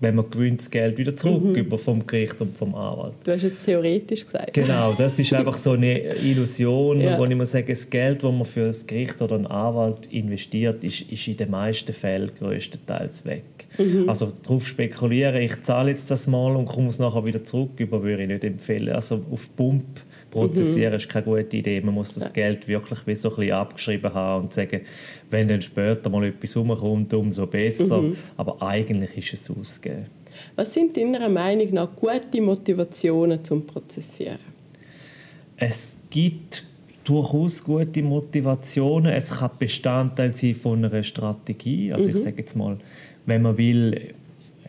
wenn 0.04 0.16
man 0.16 0.30
gewinnt, 0.30 0.60
das 0.60 0.70
Geld 0.70 0.98
wieder 0.98 1.16
zurück 1.16 1.44
mhm. 1.44 1.56
über 1.56 1.78
vom 1.78 2.06
Gericht 2.06 2.40
und 2.42 2.58
vom 2.58 2.76
Anwalt. 2.76 3.14
Du 3.24 3.32
hast 3.32 3.44
jetzt 3.44 3.66
theoretisch 3.66 4.26
gesagt. 4.26 4.54
Genau, 4.54 4.94
das 4.94 5.18
ist 5.18 5.34
einfach 5.34 5.58
so 5.58 5.72
eine 5.72 6.16
Illusion, 6.18 7.02
ja. 7.02 7.18
wo 7.18 7.26
ich 7.26 7.36
muss 7.36 7.52
sagen, 7.52 7.68
das 7.68 7.90
Geld, 7.90 8.24
das 8.24 8.32
man 8.32 8.46
für 8.46 8.68
das 8.68 8.86
Gericht 8.86 9.22
oder 9.22 9.36
einen 9.36 9.48
Anwalt 9.48 10.08
investiert, 10.12 10.84
ist, 10.84 11.02
ist 11.02 11.28
in 11.28 11.38
den 11.38 11.50
meisten 11.50 11.94
Fällen 11.94 12.32
größtenteils 12.38 13.26
weg. 13.26 13.44
Mhm. 13.78 14.08
Also 14.08 14.32
darauf 14.44 14.68
spekulieren, 14.68 15.42
ich 15.42 15.62
zahle 15.62 15.92
jetzt 15.92 16.12
das 16.12 16.28
mal 16.28 16.56
und 16.56 16.66
komme 16.66 16.90
es 16.90 17.00
nachher 17.00 17.26
wieder 17.26 17.44
zurück, 17.44 17.72
über 17.78 18.04
würde 18.04 18.24
ich 18.24 18.30
nicht 18.30 18.44
empfehlen. 18.44 18.94
Also 18.94 19.24
auf 19.32 19.56
Pump 19.56 19.86
prozessieren 20.34 20.92
mhm. 20.92 20.98
ist 20.98 21.10
keine 21.10 21.26
gute 21.26 21.58
Idee. 21.58 21.80
Man 21.82 21.94
muss 21.94 22.16
das 22.16 22.34
Geld 22.34 22.68
wirklich 22.68 23.06
wie 23.06 23.16
so 23.16 23.30
ein 23.30 23.36
bisschen 23.36 23.54
abgeschrieben 23.54 24.14
haben 24.14 24.46
und 24.46 24.54
sagen, 24.54 24.82
wenn 25.30 25.48
dann 25.48 25.62
später 25.62 26.10
mal 26.10 26.26
etwas 26.26 26.58
rumkommt, 26.58 27.14
umso 27.14 27.46
besser. 27.46 28.02
Mhm. 28.02 28.18
Aber 28.36 28.62
eigentlich 28.62 29.16
ist 29.18 29.34
es 29.34 29.56
ausgegeben. 29.56 30.08
Was 30.56 30.74
sind 30.74 30.98
deiner 30.98 31.30
Meinung 31.30 31.72
nach 31.74 31.96
gute 31.96 32.42
Motivationen 32.42 33.44
zum 33.44 33.66
Prozessieren? 33.66 34.40
Es 35.56 35.92
gibt 36.10 36.64
durchaus 37.04 37.64
gute 37.64 38.02
Motivationen. 38.02 39.14
Es 39.14 39.30
kann 39.30 39.52
Bestandteil 39.60 40.32
sein 40.32 40.56
von 40.56 40.84
einer 40.84 41.04
Strategie. 41.04 41.94
Also 41.94 42.10
mhm. 42.10 42.16
ich 42.16 42.22
sage 42.22 42.38
jetzt 42.40 42.56
mal, 42.56 42.80
wenn 43.28 43.44
man 43.44 43.58
will, 43.58 44.16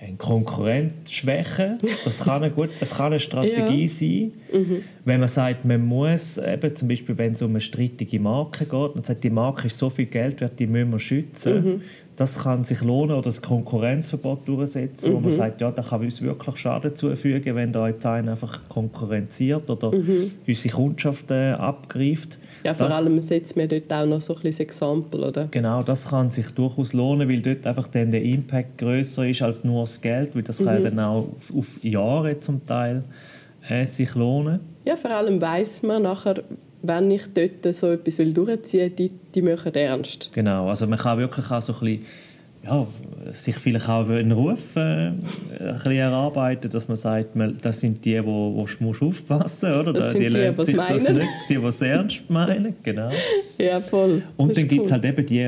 einen 0.00 0.18
Konkurrent 0.18 1.10
schwächen. 1.10 1.78
Das 2.04 2.24
kann 2.24 2.42
eine, 2.42 2.52
gut, 2.52 2.70
das 2.80 2.94
kann 2.94 3.06
eine 3.06 3.18
Strategie 3.18 3.82
ja. 3.82 3.88
sein. 3.88 4.32
Mhm. 4.52 4.82
Wenn 5.04 5.20
man 5.20 5.28
sagt, 5.28 5.64
man 5.64 5.84
muss, 5.84 6.38
eben, 6.38 6.74
zum 6.74 6.88
Beispiel 6.88 7.16
wenn 7.18 7.32
es 7.32 7.42
um 7.42 7.50
eine 7.50 7.60
strittige 7.60 8.20
Marke 8.20 8.64
geht, 8.64 8.94
man 8.94 9.04
sagt, 9.04 9.24
die 9.24 9.30
Marke 9.30 9.66
ist 9.66 9.78
so 9.78 9.90
viel 9.90 10.06
Geld 10.06 10.40
wert, 10.40 10.58
die 10.58 10.66
müssen 10.66 10.90
wir 10.90 10.98
schützen. 10.98 11.64
Mhm. 11.64 11.82
Das 12.16 12.44
kann 12.44 12.62
sich 12.62 12.80
lohnen 12.80 13.12
oder 13.12 13.22
das 13.22 13.42
Konkurrenzverbot 13.42 14.46
durchsetzen, 14.46 15.10
mhm. 15.10 15.14
wo 15.16 15.20
man 15.20 15.30
mhm. 15.30 15.36
sagt, 15.36 15.60
ja, 15.60 15.70
das 15.70 15.88
kann 15.88 16.00
uns 16.00 16.22
wirklich 16.22 16.56
Schaden 16.56 16.94
zufügen, 16.94 17.56
wenn 17.56 17.72
da 17.72 17.88
jetzt 17.88 18.06
einer 18.06 18.32
einfach 18.32 18.68
konkurrenziert 18.68 19.68
oder 19.68 19.92
mhm. 19.92 20.30
unsere 20.46 20.74
Kundschaft 20.74 21.30
äh, 21.30 21.52
abgreift. 21.52 22.38
Ja, 22.64 22.73
vor 22.73 22.88
das, 22.88 22.97
allem 22.97 23.18
setzt 23.18 23.56
mir 23.56 23.68
dort 23.68 23.92
auch 23.92 24.06
noch 24.06 24.21
so 24.21 24.35
ein 24.35 24.40
bisschen 24.40 24.64
Exempel, 24.64 25.25
oder? 25.25 25.49
Genau, 25.50 25.83
das 25.83 26.09
kann 26.09 26.30
sich 26.30 26.50
durchaus 26.50 26.94
lohnen, 26.94 27.28
weil 27.28 27.42
dort 27.42 27.66
einfach 27.66 27.88
dann 27.88 28.11
der 28.11 28.23
Impact 28.23 28.78
größer 28.78 29.28
ist 29.28 29.42
als 29.42 29.64
nur 29.64 29.83
das 29.83 30.00
Geld, 30.00 30.35
weil 30.35 30.42
das 30.42 30.61
mhm. 30.61 30.66
kann 30.66 30.85
dann 30.85 31.00
auch 31.00 31.28
auf, 31.37 31.54
auf 31.54 31.85
Jahre 31.85 32.40
zum 32.40 32.64
Teil 32.64 33.04
äh, 33.68 33.85
sich 33.85 34.14
lohnen. 34.14 34.61
Ja, 34.87 34.97
vor 34.97 35.11
allem 35.11 35.40
weiß 35.40 35.83
man 35.83 36.02
nachher, 36.02 36.42
wenn 36.80 37.11
ich 37.11 37.23
dort 37.35 37.75
so 37.75 37.92
etwas 37.92 38.16
durchziehen 38.16 38.80
will, 38.80 38.90
die, 38.90 39.11
die 39.35 39.42
machen 39.42 39.75
ernst. 39.75 40.30
Genau, 40.33 40.68
also 40.68 40.87
man 40.87 40.99
kann 40.99 41.18
wirklich 41.18 41.50
auch 41.50 41.62
so 41.62 41.75
ein 41.75 41.80
bisschen 41.80 42.06
ja, 42.64 42.87
sich 43.33 43.56
vielleicht 43.56 43.88
auch 43.88 44.09
einen 44.09 44.33
Ruf 44.33 44.76
äh, 44.76 45.09
ein 45.09 45.21
bisschen 45.59 45.92
erarbeiten, 45.92 46.71
dass 46.71 46.88
man 46.88 46.97
sagt, 46.97 47.37
man, 47.37 47.59
das 47.62 47.80
sind 47.80 48.04
die, 48.04 48.25
wo, 48.25 48.54
wo 48.54 48.66
muss 48.80 49.02
aufpassen 49.02 49.73
oder? 49.73 49.92
Das 49.92 50.12
sind 50.12 50.23
die, 50.23 50.30
die, 50.30 50.52
die 50.52 50.64
sich 50.64 50.76
das 50.76 51.09
nicht, 51.09 51.23
die, 51.49 51.56
die 51.56 51.64
es 51.64 51.80
ernst 51.80 52.30
meinen, 52.30 52.75
genau. 52.83 53.11
Ja, 53.56 53.80
voll. 53.80 54.23
Und 54.37 54.49
das 54.49 54.56
dann 54.56 54.68
gibt 54.68 54.87
es 54.87 54.92
halt 54.92 55.04
eben 55.04 55.25
die 55.25 55.44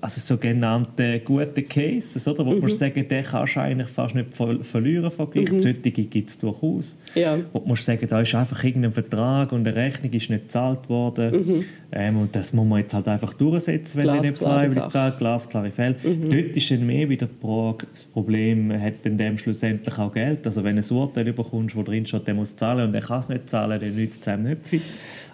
also 0.00 0.20
sogenannten 0.20 1.20
guten 1.24 1.68
Cases, 1.68 2.26
oder? 2.26 2.46
wo 2.46 2.52
mhm. 2.52 2.60
man 2.60 2.70
sagen, 2.70 3.06
den 3.06 3.22
kannst 3.22 3.56
du 3.56 3.60
eigentlich 3.60 3.88
fast 3.88 4.14
nicht 4.14 4.28
verlieren 4.62 5.10
vor 5.10 5.30
Gericht. 5.30 5.52
Mhm. 5.52 5.60
Solche 5.60 5.80
gibt 5.80 6.30
es 6.30 6.38
durchaus. 6.38 6.98
Ja. 7.14 7.38
Wo 7.52 7.60
man 7.60 7.76
sagen, 7.76 8.06
da 8.08 8.22
ist 8.22 8.34
einfach 8.34 8.64
irgendein 8.64 8.92
Vertrag 8.92 9.52
und 9.52 9.66
eine 9.66 9.76
Rechnung 9.76 10.10
ist 10.10 10.30
nicht 10.30 10.44
gezahlt 10.44 10.88
worden. 10.88 11.32
Mhm. 11.32 11.64
Ähm, 11.92 12.16
und 12.16 12.34
das 12.34 12.52
muss 12.52 12.66
man 12.66 12.80
jetzt 12.80 12.94
halt 12.94 13.08
einfach 13.08 13.34
durchsetzen, 13.34 14.00
wenn 14.00 14.08
er 14.08 14.20
nicht 14.20 14.38
freiwillig 14.38 14.88
zahlt. 14.88 15.18
Glasklare 15.18 15.70
Fälle. 15.70 15.96
Mhm. 16.02 16.30
Dort 16.30 16.56
ist 16.62 16.70
dann 16.70 16.86
mehr 16.86 17.08
wieder 17.08 17.26
das 17.26 18.04
Problem, 18.04 18.72
hat 18.72 18.94
dann 19.04 19.16
dem 19.16 19.38
schlussendlich 19.38 19.98
auch 19.98 20.12
Geld. 20.12 20.46
Also 20.46 20.62
wenn 20.62 20.76
du 20.76 20.82
ein 20.82 20.96
Urteil 20.96 21.32
bekommst, 21.32 21.74
wo 21.74 21.82
drin 21.82 22.06
steht, 22.06 22.26
der 22.26 22.34
muss 22.34 22.54
zahlen 22.56 22.88
und 22.88 22.94
er 22.94 23.00
kann 23.00 23.20
es 23.20 23.28
nicht 23.28 23.50
zahlen, 23.50 23.80
dann 23.80 23.94
nützt 23.94 24.22
es 24.22 24.28
einem 24.28 24.44
nicht 24.44 24.66
viel. 24.66 24.82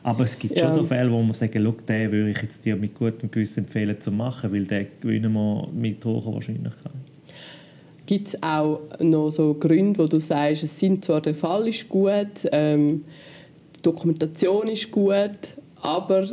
Aber 0.02 0.24
es 0.24 0.38
gibt 0.38 0.56
ja. 0.56 0.64
schon 0.64 0.72
so 0.72 0.84
Fälle, 0.84 1.10
wo 1.10 1.20
man 1.20 1.34
sagt, 1.34 1.54
den 1.54 1.64
würde 1.64 2.30
ich 2.30 2.40
jetzt 2.40 2.64
dir 2.64 2.76
mit 2.76 2.94
gutem 2.94 3.30
Gewissen 3.30 3.64
empfehlen 3.64 4.00
zu 4.00 4.12
machen, 4.12 4.52
weil 4.52 4.64
den 4.64 4.86
gewinnen 5.00 5.32
wir 5.32 5.68
mit 5.74 6.04
hoher 6.04 6.34
Wahrscheinlichkeit. 6.34 6.92
Gibt 8.06 8.28
es 8.28 8.42
auch 8.42 8.80
noch 9.00 9.30
so 9.30 9.54
Gründe, 9.54 9.98
wo 9.98 10.06
du 10.06 10.20
sagst, 10.20 10.62
es 10.62 10.78
sind 10.78 11.04
zwar 11.04 11.20
der 11.20 11.34
Fall 11.34 11.66
ist 11.66 11.88
gut, 11.88 12.46
ähm, 12.52 13.02
die 13.76 13.82
Dokumentation 13.82 14.68
ist 14.68 14.92
gut, 14.92 15.56
aber 15.82 16.28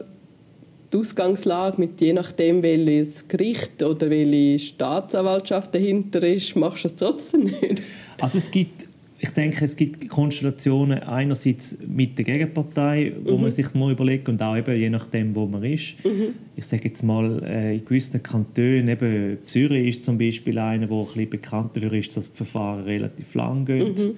die 0.93 0.97
Ausgangslage, 0.97 1.79
mit 1.79 1.99
je 1.99 2.13
nachdem, 2.13 2.61
welches 2.63 3.27
Gericht 3.27 3.81
oder 3.81 4.09
welche 4.09 4.59
Staatsanwaltschaft 4.59 5.73
dahinter 5.73 6.21
ist, 6.21 6.55
machst 6.55 6.83
du 6.83 6.87
es 6.89 6.95
trotzdem 6.95 7.43
nicht? 7.43 7.81
Also 8.21 8.37
es 8.37 8.51
gibt, 8.51 8.87
ich 9.19 9.31
denke, 9.31 9.65
es 9.65 9.75
gibt 9.75 10.07
Konstellationen 10.07 10.99
einerseits 10.99 11.77
mit 11.85 12.17
der 12.17 12.25
Gegenpartei, 12.25 13.13
wo 13.23 13.35
mhm. 13.35 13.43
man 13.43 13.51
sich 13.51 13.73
mal 13.73 13.91
überlegt 13.91 14.29
und 14.29 14.41
auch 14.41 14.55
eben 14.55 14.79
je 14.79 14.89
nachdem, 14.89 15.35
wo 15.35 15.45
man 15.47 15.63
ist. 15.63 15.95
Mhm. 16.05 16.35
Ich 16.55 16.65
sage 16.65 16.85
jetzt 16.85 17.03
mal, 17.03 17.43
äh, 17.43 17.75
in 17.75 17.85
gewissen 17.85 18.21
Kantonen, 18.21 18.87
eben 18.87 19.37
Zürich 19.45 19.97
ist 19.97 20.03
zum 20.03 20.17
Beispiel 20.17 20.57
einer, 20.59 20.89
wo 20.89 21.01
ein 21.01 21.07
bisschen 21.07 21.29
bekannter 21.29 21.91
ist, 21.91 22.15
dass 22.15 22.31
die 22.31 22.37
Verfahren 22.37 22.83
relativ 22.83 23.33
lang 23.33 23.65
gehen. 23.65 23.93
Mhm 23.93 24.15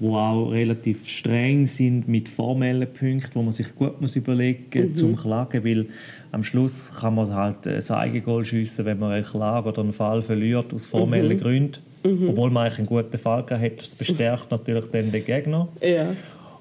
wo 0.00 0.16
auch 0.16 0.50
relativ 0.50 1.08
streng 1.08 1.66
sind 1.66 2.06
mit 2.06 2.28
formellen 2.28 2.86
Punkten, 2.92 3.34
wo 3.34 3.42
man 3.42 3.52
sich 3.52 3.74
gut 3.74 4.00
muss 4.00 4.14
überlegen 4.14 4.66
muss, 4.72 4.88
mhm. 4.88 4.94
zum 4.94 5.16
Klagen, 5.16 5.64
weil 5.64 5.86
am 6.30 6.44
Schluss 6.44 6.92
kann 7.00 7.16
man 7.16 7.34
halt 7.34 7.66
ein 7.66 7.90
Eigengoal 7.90 8.44
schiessen, 8.44 8.84
wenn 8.84 8.98
man 8.98 9.12
eine 9.12 9.24
Klage 9.24 9.68
oder 9.68 9.82
einen 9.82 9.92
Fall 9.92 10.22
verliert 10.22 10.72
aus 10.72 10.86
formellen 10.86 11.36
mhm. 11.36 11.40
Gründen, 11.40 11.78
mhm. 12.04 12.28
obwohl 12.30 12.50
man 12.50 12.64
eigentlich 12.64 12.78
einen 12.78 12.86
guten 12.86 13.18
Fall 13.18 13.44
gehabt 13.44 13.62
hat. 13.62 13.82
Das 13.82 13.94
bestärkt 13.96 14.50
natürlich 14.50 14.86
dann 14.92 15.10
den 15.10 15.24
Gegner. 15.24 15.68
Ja. 15.80 16.10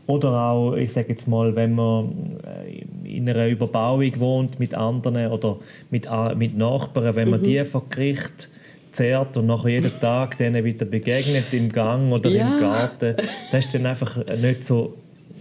Oder 0.07 0.29
auch, 0.29 0.75
ich 0.75 0.93
sage 0.93 1.09
jetzt 1.09 1.27
mal, 1.27 1.55
wenn 1.55 1.75
man 1.75 2.37
äh, 2.43 2.85
in 3.17 3.29
einer 3.29 3.47
Überbauung 3.47 4.19
wohnt 4.19 4.57
mit 4.57 4.73
anderen 4.73 5.27
oder 5.27 5.57
mit, 5.91 6.07
mit 6.37 6.57
Nachbarn, 6.57 7.15
wenn 7.15 7.29
man 7.29 7.41
mhm. 7.41 7.43
die 7.43 7.63
vor 7.65 7.83
Gericht 7.89 8.49
zehrt 8.91 9.37
und 9.37 9.47
nachher 9.47 9.69
jeden 9.69 9.99
Tag 9.99 10.37
denen 10.37 10.63
wieder 10.63 10.85
begegnet 10.85 11.53
im 11.53 11.69
Gang 11.69 12.11
oder 12.11 12.29
ja. 12.29 12.53
im 12.53 12.59
Garten, 12.59 13.15
das 13.51 13.65
ist 13.65 13.75
dann 13.75 13.85
einfach 13.85 14.17
nicht 14.37 14.65
so 14.65 14.97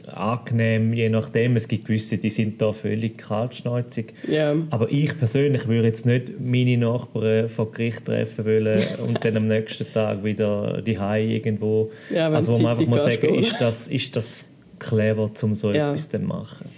angenehm, 0.07 0.93
je 0.93 1.09
nachdem. 1.09 1.57
Es 1.57 1.69
gibt 1.69 1.87
gewisse, 1.87 2.19
die 2.19 2.31
sind 2.31 2.61
da 2.61 2.73
völlig 2.73 3.19
kaltschneuzig. 3.19 4.15
Ja. 4.29 4.55
Aber 4.71 4.91
ich 4.91 5.17
persönlich 5.19 5.67
würde 5.69 5.88
jetzt 5.88 6.07
nicht 6.07 6.41
meine 6.41 6.79
Nachbarn 6.79 7.49
vor 7.49 7.73
Gericht 7.73 8.05
treffen 8.05 8.45
wollen 8.45 8.83
und 9.07 9.25
dann 9.25 9.37
am 9.37 9.49
nächsten 9.49 9.91
Tag 9.93 10.25
wieder 10.25 10.83
die 10.83 10.99
Hai 10.99 11.25
irgendwo. 11.25 11.91
Ja, 12.12 12.29
also 12.29 12.53
wo 12.53 12.62
man 12.62 12.73
einfach 12.73 12.87
mal 12.87 12.99
sagen, 12.99 13.35
ist 13.35 13.61
das, 13.61 13.88
ist 13.88 14.15
das 14.17 14.47
clever, 14.79 15.31
um 15.43 15.55
so 15.55 15.73
ja. 15.73 15.91
etwas 15.91 16.09
zu 16.09 16.19
machen. 16.19 16.69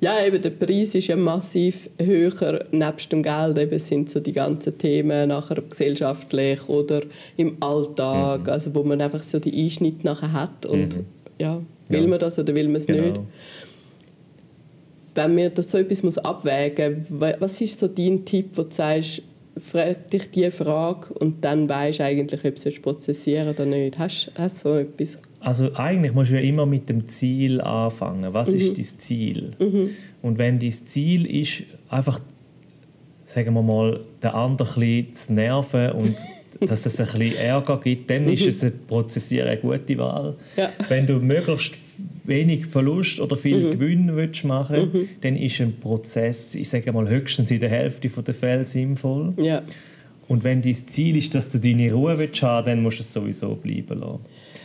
Ja, 0.00 0.24
eben 0.24 0.42
der 0.42 0.50
Preis 0.50 0.94
ist 0.94 1.06
ja 1.06 1.16
massiv 1.16 1.88
höher. 1.98 2.66
Nebst 2.70 3.10
dem 3.12 3.22
Geld 3.22 3.56
eben 3.58 3.78
sind 3.78 4.10
so 4.10 4.20
die 4.20 4.32
ganzen 4.32 4.76
Themen 4.76 5.28
nachher 5.28 5.62
gesellschaftlich 5.62 6.68
oder 6.68 7.00
im 7.36 7.56
Alltag, 7.60 8.42
mhm. 8.42 8.50
also 8.50 8.74
wo 8.74 8.82
man 8.82 9.00
einfach 9.00 9.22
so 9.22 9.38
die 9.38 9.64
Einschnitte 9.64 10.04
nachher 10.04 10.32
hat 10.32 10.66
und 10.66 10.98
mhm. 10.98 11.04
ja, 11.38 11.62
will 11.88 12.02
ja. 12.02 12.08
man 12.08 12.18
das 12.18 12.38
oder 12.38 12.54
will 12.54 12.66
man 12.66 12.76
es 12.76 12.86
genau. 12.86 13.02
nicht? 13.02 13.20
Wenn 15.14 15.34
man 15.34 15.54
das 15.54 15.70
so 15.70 15.78
etwas 15.78 16.02
muss 16.02 16.18
abwägen 16.18 17.06
muss, 17.08 17.32
was 17.38 17.60
ist 17.62 17.78
so 17.78 17.88
dein 17.88 18.22
Tipp, 18.26 18.50
wo 18.52 18.64
du 18.64 18.70
sagst, 18.70 19.22
frag 19.58 20.10
dich 20.10 20.30
diese 20.30 20.50
Frage 20.50 21.14
und 21.14 21.42
dann 21.42 21.68
weißt 21.70 22.00
du 22.00 22.04
eigentlich, 22.04 22.44
ob 22.44 22.56
du 22.56 22.68
es 22.68 22.82
prozessieren 22.82 23.48
oder 23.48 23.64
nicht. 23.64 23.98
Hast 23.98 24.30
du 24.36 24.48
so 24.50 24.74
etwas? 24.76 25.18
Also 25.46 25.70
eigentlich 25.76 26.12
musst 26.12 26.32
du 26.32 26.34
ja 26.34 26.40
immer 26.40 26.66
mit 26.66 26.88
dem 26.88 27.06
Ziel 27.06 27.60
anfangen. 27.60 28.34
Was 28.34 28.50
mhm. 28.50 28.58
ist 28.58 28.78
dein 28.78 28.98
Ziel? 28.98 29.50
Mhm. 29.60 29.90
Und 30.20 30.38
wenn 30.38 30.58
dein 30.58 30.72
Ziel 30.72 31.24
ist, 31.24 31.62
einfach, 31.88 32.18
sagen 33.26 33.54
wir 33.54 33.62
mal, 33.62 34.00
den 34.24 34.30
anderen 34.30 34.82
ein 34.82 35.14
zu 35.14 35.32
nerven 35.34 35.92
und 35.92 36.16
dass 36.68 36.84
es 36.84 37.00
ein 37.00 37.06
bisschen 37.06 37.36
Ärger 37.36 37.78
gibt, 37.80 38.10
dann 38.10 38.26
ist 38.26 38.42
mhm. 38.42 38.48
es 38.48 38.64
ein 38.64 38.72
Prozessieren 38.88 39.46
eine 39.46 39.60
gute 39.60 39.96
Wahl. 39.98 40.34
Ja. 40.56 40.72
Wenn 40.88 41.06
du 41.06 41.20
möglichst 41.20 41.74
wenig 42.24 42.66
Verlust 42.66 43.20
oder 43.20 43.36
viel 43.36 43.66
mhm. 43.66 43.70
Gewinn 43.70 44.16
willst 44.16 44.44
machen 44.44 44.90
mhm. 44.92 45.08
dann 45.20 45.36
ist 45.36 45.60
ein 45.60 45.76
Prozess, 45.78 46.56
ich 46.56 46.68
sage 46.68 46.90
mal, 46.90 47.08
höchstens 47.08 47.52
in 47.52 47.60
der 47.60 47.68
Hälfte 47.68 48.08
der 48.08 48.34
Fälle 48.34 48.64
sinnvoll. 48.64 49.32
Ja. 49.36 49.62
Und 50.26 50.42
wenn 50.42 50.60
dein 50.60 50.74
Ziel 50.74 51.16
ist, 51.16 51.36
dass 51.36 51.52
du 51.52 51.60
deine 51.60 51.92
Ruhe 51.92 52.18
willst 52.18 52.42
haben 52.42 52.66
dann 52.66 52.82
musst 52.82 52.98
du 52.98 53.02
es 53.02 53.12
sowieso 53.12 53.54
bleiben 53.54 53.96
lassen. 53.96 54.18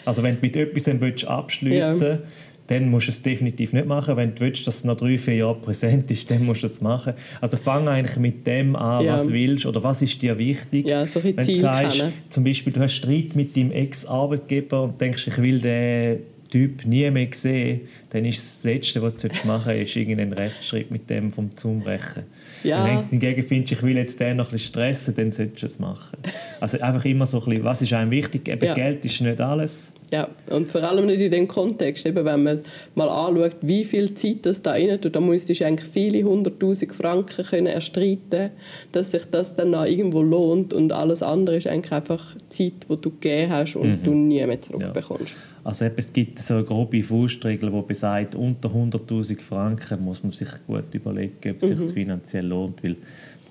Also 0.06 0.24
wenn 0.24 0.36
du 0.36 0.42
mit 0.42 0.56
etwas 0.56 1.26
abschließen 1.26 2.02
willst, 2.02 2.24
dann 2.72 2.90
musst 2.90 3.08
du 3.08 3.12
es 3.12 3.22
definitiv 3.22 3.74
nicht 3.74 3.86
machen. 3.86 4.16
Wenn 4.16 4.34
du 4.34 4.42
willst, 4.42 4.66
dass 4.66 4.78
es 4.78 4.84
noch 4.86 4.96
drei, 4.96 5.18
vier 5.18 5.36
Jahre 5.36 5.56
präsent 5.56 6.10
ist, 6.10 6.32
dann 6.32 6.46
musst 6.46 6.64
du 6.64 6.68
es 6.68 6.80
machen. 6.82 7.14
Also 7.42 7.58
fang 7.58 7.88
eigentlich 7.88 8.18
mit 8.18 8.48
dem 8.48 8.76
an, 8.76 9.04
ja. 9.04 9.14
was 9.14 9.28
du 9.28 9.34
willst 9.34 9.66
oder 9.66 9.84
was 9.84 10.02
ist 10.02 10.22
dir 10.22 10.38
wichtig. 10.38 10.88
Ja, 10.88 11.06
so 11.06 11.22
Wenn 11.24 11.36
du 11.36 11.58
sagst, 11.58 12.00
kennen. 12.00 12.14
zum 12.30 12.44
Beispiel, 12.44 12.72
du 12.72 12.80
hast 12.80 12.94
Streit 12.94 13.36
mit 13.36 13.58
deinem 13.58 13.72
Ex-Arbeitgeber 13.72 14.84
und 14.84 15.02
denkst, 15.02 15.28
ich 15.28 15.38
will 15.38 15.60
den 15.60 16.20
Typ 16.50 16.86
nie 16.86 17.10
mehr 17.12 17.28
sehen, 17.32 17.82
dann 18.10 18.26
ist 18.26 18.40
das 18.40 18.64
Letzte, 18.64 19.02
was 19.02 19.16
du 19.16 19.28
machen 19.46 19.64
solltest, 19.66 19.96
irgendeinen 19.98 20.34
Rechtsschritt 20.34 20.92
mit 20.92 21.10
dem 21.10 21.32
vom 21.32 21.56
Zumbrechen. 21.56 22.24
Ja. 22.64 22.86
Wenn 22.86 22.98
du 22.98 23.08
hingegen 23.10 23.44
findest, 23.44 23.74
ich 23.74 23.84
will 23.84 23.98
jetzt 23.98 24.20
den 24.20 24.38
noch 24.38 24.48
ein 24.48 24.52
bisschen 24.52 24.70
stressen, 24.70 25.16
dann 25.16 25.32
solltest 25.32 25.62
du 25.62 25.66
es 25.66 25.80
machen. 25.80 26.18
Also 26.60 26.80
einfach 26.80 27.06
immer 27.06 27.26
so 27.26 27.40
ein 27.40 27.46
bisschen, 27.46 27.64
was 27.64 27.82
ist 27.82 27.94
einem 27.94 28.12
wichtig? 28.12 28.48
Eben 28.48 28.66
ja. 28.66 28.74
Geld 28.74 29.04
ist 29.06 29.22
nicht 29.22 29.42
alles. 29.42 29.94
Ja, 30.14 30.28
und 30.50 30.70
vor 30.70 30.84
allem 30.84 31.06
nicht 31.06 31.22
in 31.22 31.32
dem 31.32 31.48
Kontext, 31.48 32.06
eben 32.06 32.26
wenn 32.26 32.44
man 32.44 32.62
mal 32.96 33.08
anschaut, 33.08 33.56
wie 33.62 33.86
viel 33.86 34.14
Zeit 34.14 34.40
das 34.42 34.62
da 34.62 34.72
rein 34.72 35.00
tut, 35.00 35.16
da 35.16 35.22
müsstest 35.22 35.62
du 35.62 35.66
eigentlich 35.66 35.90
viele 35.90 36.24
hunderttausend 36.24 36.94
Franken 36.94 37.46
können 37.46 37.68
erstreiten 37.68 38.52
dass 38.92 39.12
sich 39.12 39.24
das 39.32 39.56
dann 39.56 39.72
noch 39.72 39.86
irgendwo 39.86 40.22
lohnt 40.22 40.74
und 40.74 40.92
alles 40.92 41.24
andere 41.24 41.58
ist 41.58 41.68
eigentlich 41.68 41.92
einfach 41.94 42.36
Zeit, 42.50 42.74
die 42.90 42.98
du 42.98 43.10
gegeben 43.10 43.52
hast 43.52 43.76
und 43.76 43.90
mhm. 43.90 44.04
du 44.04 44.12
nie 44.14 44.46
mehr 44.46 44.62
zurückbekommst. 44.62 45.30
Ja. 45.30 45.52
Also 45.64 45.86
es 45.96 46.12
gibt 46.12 46.40
so 46.40 46.56
eine 46.56 46.64
grobe 46.64 47.04
Faustregel, 47.04 47.70
die 47.70 47.82
besagt, 47.88 48.34
unter 48.34 48.70
100'000 48.70 49.40
Franken 49.40 50.04
muss 50.04 50.24
man 50.24 50.32
sich 50.32 50.50
gut 50.66 50.94
überlegen, 50.94 51.52
ob 51.52 51.64
es 51.64 51.70
mhm. 51.70 51.84
sich 51.84 51.94
finanziell 51.94 52.48
lohnt, 52.48 52.84
weil 52.84 52.98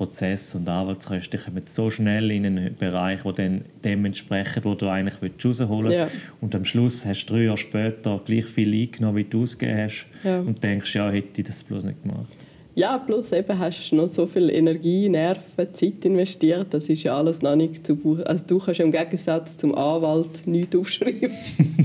Prozess 0.00 0.54
und 0.54 0.66
Arbeitskosten 0.66 1.38
kommen 1.38 1.62
so 1.66 1.90
schnell 1.90 2.30
in 2.30 2.46
einen 2.46 2.74
Bereich, 2.74 3.22
wo 3.26 3.32
dann 3.32 3.66
dementsprechend, 3.84 4.64
wo 4.64 4.74
du 4.74 4.88
eigentlich 4.88 5.16
rausholen 5.44 5.90
willst. 5.90 6.14
Ja. 6.14 6.20
Und 6.40 6.54
am 6.54 6.64
Schluss 6.64 7.04
hast 7.04 7.26
du 7.26 7.34
drei 7.34 7.42
Jahre 7.42 7.58
später 7.58 8.18
gleich 8.24 8.46
viel 8.46 8.72
eingenommen, 8.72 9.18
wie 9.18 9.24
du 9.24 9.42
ausgegeben 9.42 9.78
hast 9.78 10.06
ja. 10.24 10.40
und 10.40 10.62
denkst, 10.62 10.94
ja, 10.94 11.10
hätte 11.10 11.42
ich 11.42 11.46
das 11.46 11.62
bloß 11.64 11.84
nicht 11.84 12.02
gemacht. 12.02 12.34
Ja, 12.74 12.96
plus 12.96 13.32
eben 13.32 13.58
hast 13.58 13.90
du 13.90 13.96
noch 13.96 14.08
so 14.08 14.26
viel 14.26 14.48
Energie, 14.48 15.10
Nerven, 15.10 15.74
Zeit 15.74 16.02
investiert. 16.06 16.68
Das 16.70 16.88
ist 16.88 17.02
ja 17.02 17.18
alles 17.18 17.42
noch 17.42 17.54
nicht 17.54 17.86
zu 17.86 17.94
buchen. 17.94 18.22
Also 18.22 18.46
du 18.46 18.58
kannst 18.58 18.80
im 18.80 18.92
Gegensatz 18.92 19.58
zum 19.58 19.74
Anwalt 19.74 20.46
nichts 20.46 20.74
aufschreiben. 20.74 21.30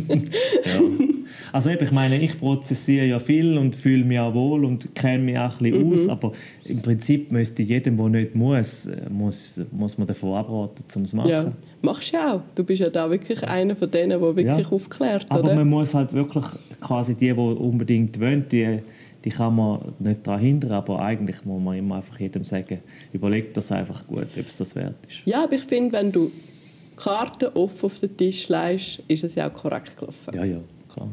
ja. 0.07 0.81
Also 1.51 1.69
eben, 1.69 1.83
ich 1.83 1.91
meine, 1.91 2.19
ich 2.19 2.37
prozessiere 2.39 3.05
ja 3.05 3.19
viel 3.19 3.57
und 3.57 3.75
fühle 3.75 4.03
mich 4.03 4.19
auch 4.19 4.33
wohl 4.33 4.65
und 4.65 4.93
kenne 4.95 5.23
mich 5.23 5.37
auch 5.37 5.59
ein 5.59 5.71
bisschen 5.71 5.87
mhm. 5.87 5.93
aus, 5.93 6.09
aber 6.09 6.31
im 6.63 6.81
Prinzip 6.81 7.31
müsste 7.31 7.63
jedem, 7.63 7.97
der 7.97 8.09
nicht 8.09 8.35
muss, 8.35 8.89
muss, 9.09 9.61
muss 9.71 9.97
man 9.97 10.07
davon 10.07 10.33
abraten, 10.33 10.83
um 10.95 11.03
es 11.03 11.09
zu 11.09 11.15
machen. 11.15 11.29
Ja, 11.29 11.51
machst 11.81 12.13
du 12.13 12.17
auch. 12.17 12.41
Du 12.55 12.63
bist 12.63 12.81
ja 12.81 12.89
da 12.89 13.09
wirklich 13.09 13.43
einer 13.47 13.75
von 13.75 13.89
denen, 13.89 14.09
der 14.09 14.21
wirklich 14.21 14.45
ja. 14.47 14.71
aufklärt, 14.71 15.25
Aber 15.29 15.43
oder? 15.43 15.55
man 15.55 15.69
muss 15.69 15.93
halt 15.93 16.13
wirklich 16.13 16.45
quasi 16.79 17.15
die, 17.15 17.33
die 17.33 17.39
unbedingt 17.39 18.19
wollen, 18.19 18.45
die 18.49 18.79
die 19.25 19.31
kann 19.31 19.55
man 19.55 19.93
nicht 19.97 20.25
daran 20.25 20.39
hindern, 20.39 20.71
aber 20.73 20.99
eigentlich 21.01 21.43
muss 21.45 21.61
man 21.61 21.75
immer 21.75 21.95
einfach 21.95 22.19
jedem 22.19 22.43
sagen, 22.43 22.79
überleg 23.11 23.55
das 23.55 23.71
einfach 23.71 24.05
gut, 24.05 24.27
ob 24.37 24.45
es 24.45 24.57
das 24.57 24.75
wert 24.75 24.95
ist. 25.07 25.23
Ja, 25.25 25.43
aber 25.43 25.53
ich 25.53 25.63
finde, 25.63 25.93
wenn 25.93 26.11
du 26.11 26.31
Karten 26.95 27.49
offen 27.55 27.87
auf 27.87 27.99
den 27.99 28.15
Tisch 28.15 28.47
legst, 28.49 29.01
ist 29.07 29.23
es 29.23 29.33
ja 29.33 29.49
auch 29.49 29.53
korrekt 29.53 29.97
gelaufen. 29.97 30.31
Ja, 30.35 30.45
ja, 30.45 30.59
klar. 30.93 31.09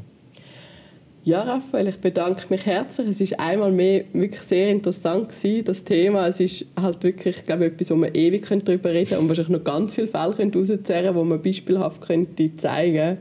Ja, 1.24 1.42
Raphael, 1.42 1.86
ich 1.86 1.98
bedanke 1.98 2.46
mich 2.50 2.66
herzlich. 2.66 3.06
Es 3.06 3.20
ist 3.20 3.38
einmal 3.38 3.70
mehr 3.70 4.04
wirklich 4.12 4.40
sehr 4.40 4.70
interessant 4.70 5.28
gewesen, 5.28 5.64
das 5.64 5.84
Thema. 5.84 6.26
Es 6.26 6.40
ist 6.40 6.66
halt 6.80 7.02
wirklich, 7.04 7.44
glaube 7.44 7.66
ich, 7.66 7.72
etwas, 7.74 7.90
wo 7.90 7.94
man 7.94 8.12
ewig 8.12 8.44
darüber 8.64 8.90
reden 8.90 9.10
könnte 9.10 9.20
und 9.20 9.28
wahrscheinlich 9.28 9.56
noch 9.56 9.64
ganz 9.64 9.94
viele 9.94 10.08
Fälle 10.08 10.36
herauszerren 10.36 11.14
wo 11.14 11.22
man 11.22 11.40
beispielhaft 11.40 12.02
könnte 12.02 12.56
zeigen 12.56 13.18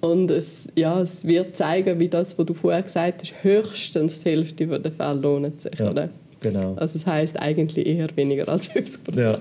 und 0.00 0.30
es, 0.30 0.68
ja, 0.74 1.00
es 1.00 1.26
wird 1.26 1.56
zeigen, 1.56 1.98
wie 2.00 2.08
das, 2.08 2.38
was 2.38 2.46
du 2.46 2.54
vorher 2.54 2.82
gesagt 2.82 3.22
hast, 3.22 3.34
höchstens 3.42 4.20
die 4.20 4.30
Hälfte 4.30 4.66
der 4.66 4.92
Fälle 4.92 5.20
lohnt 5.20 5.60
sich. 5.60 5.78
Ja, 5.78 5.90
oder? 5.90 6.10
Genau. 6.40 6.74
Also 6.76 6.98
das 6.98 7.06
heißt 7.06 7.40
eigentlich 7.40 7.86
eher 7.86 8.08
weniger 8.16 8.48
als 8.48 8.68
50 8.68 9.04
Prozent. 9.04 9.40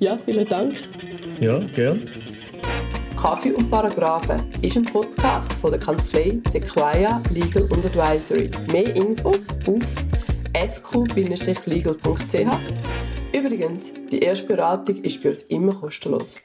Ja. 0.00 0.12
ja, 0.12 0.18
vielen 0.24 0.48
Dank. 0.48 0.74
Ja, 1.40 1.58
gern. 1.58 2.08
Kaffee 3.24 3.52
und 3.52 3.70
Paragraphen 3.70 4.36
ist 4.60 4.76
ein 4.76 4.84
Podcast 4.84 5.50
von 5.54 5.70
der 5.70 5.80
Kanzlei 5.80 6.42
Sequoia 6.50 7.22
Legal 7.30 7.62
Advisory. 7.72 8.50
Mehr 8.70 8.94
Infos 8.94 9.48
auf 9.66 9.82
sq-legal.ch. 10.68 12.36
Übrigens, 13.32 13.94
die 14.12 14.18
erste 14.18 14.46
Beratung 14.46 14.96
ist 14.96 15.22
bei 15.22 15.30
uns 15.30 15.40
immer 15.44 15.72
kostenlos. 15.72 16.36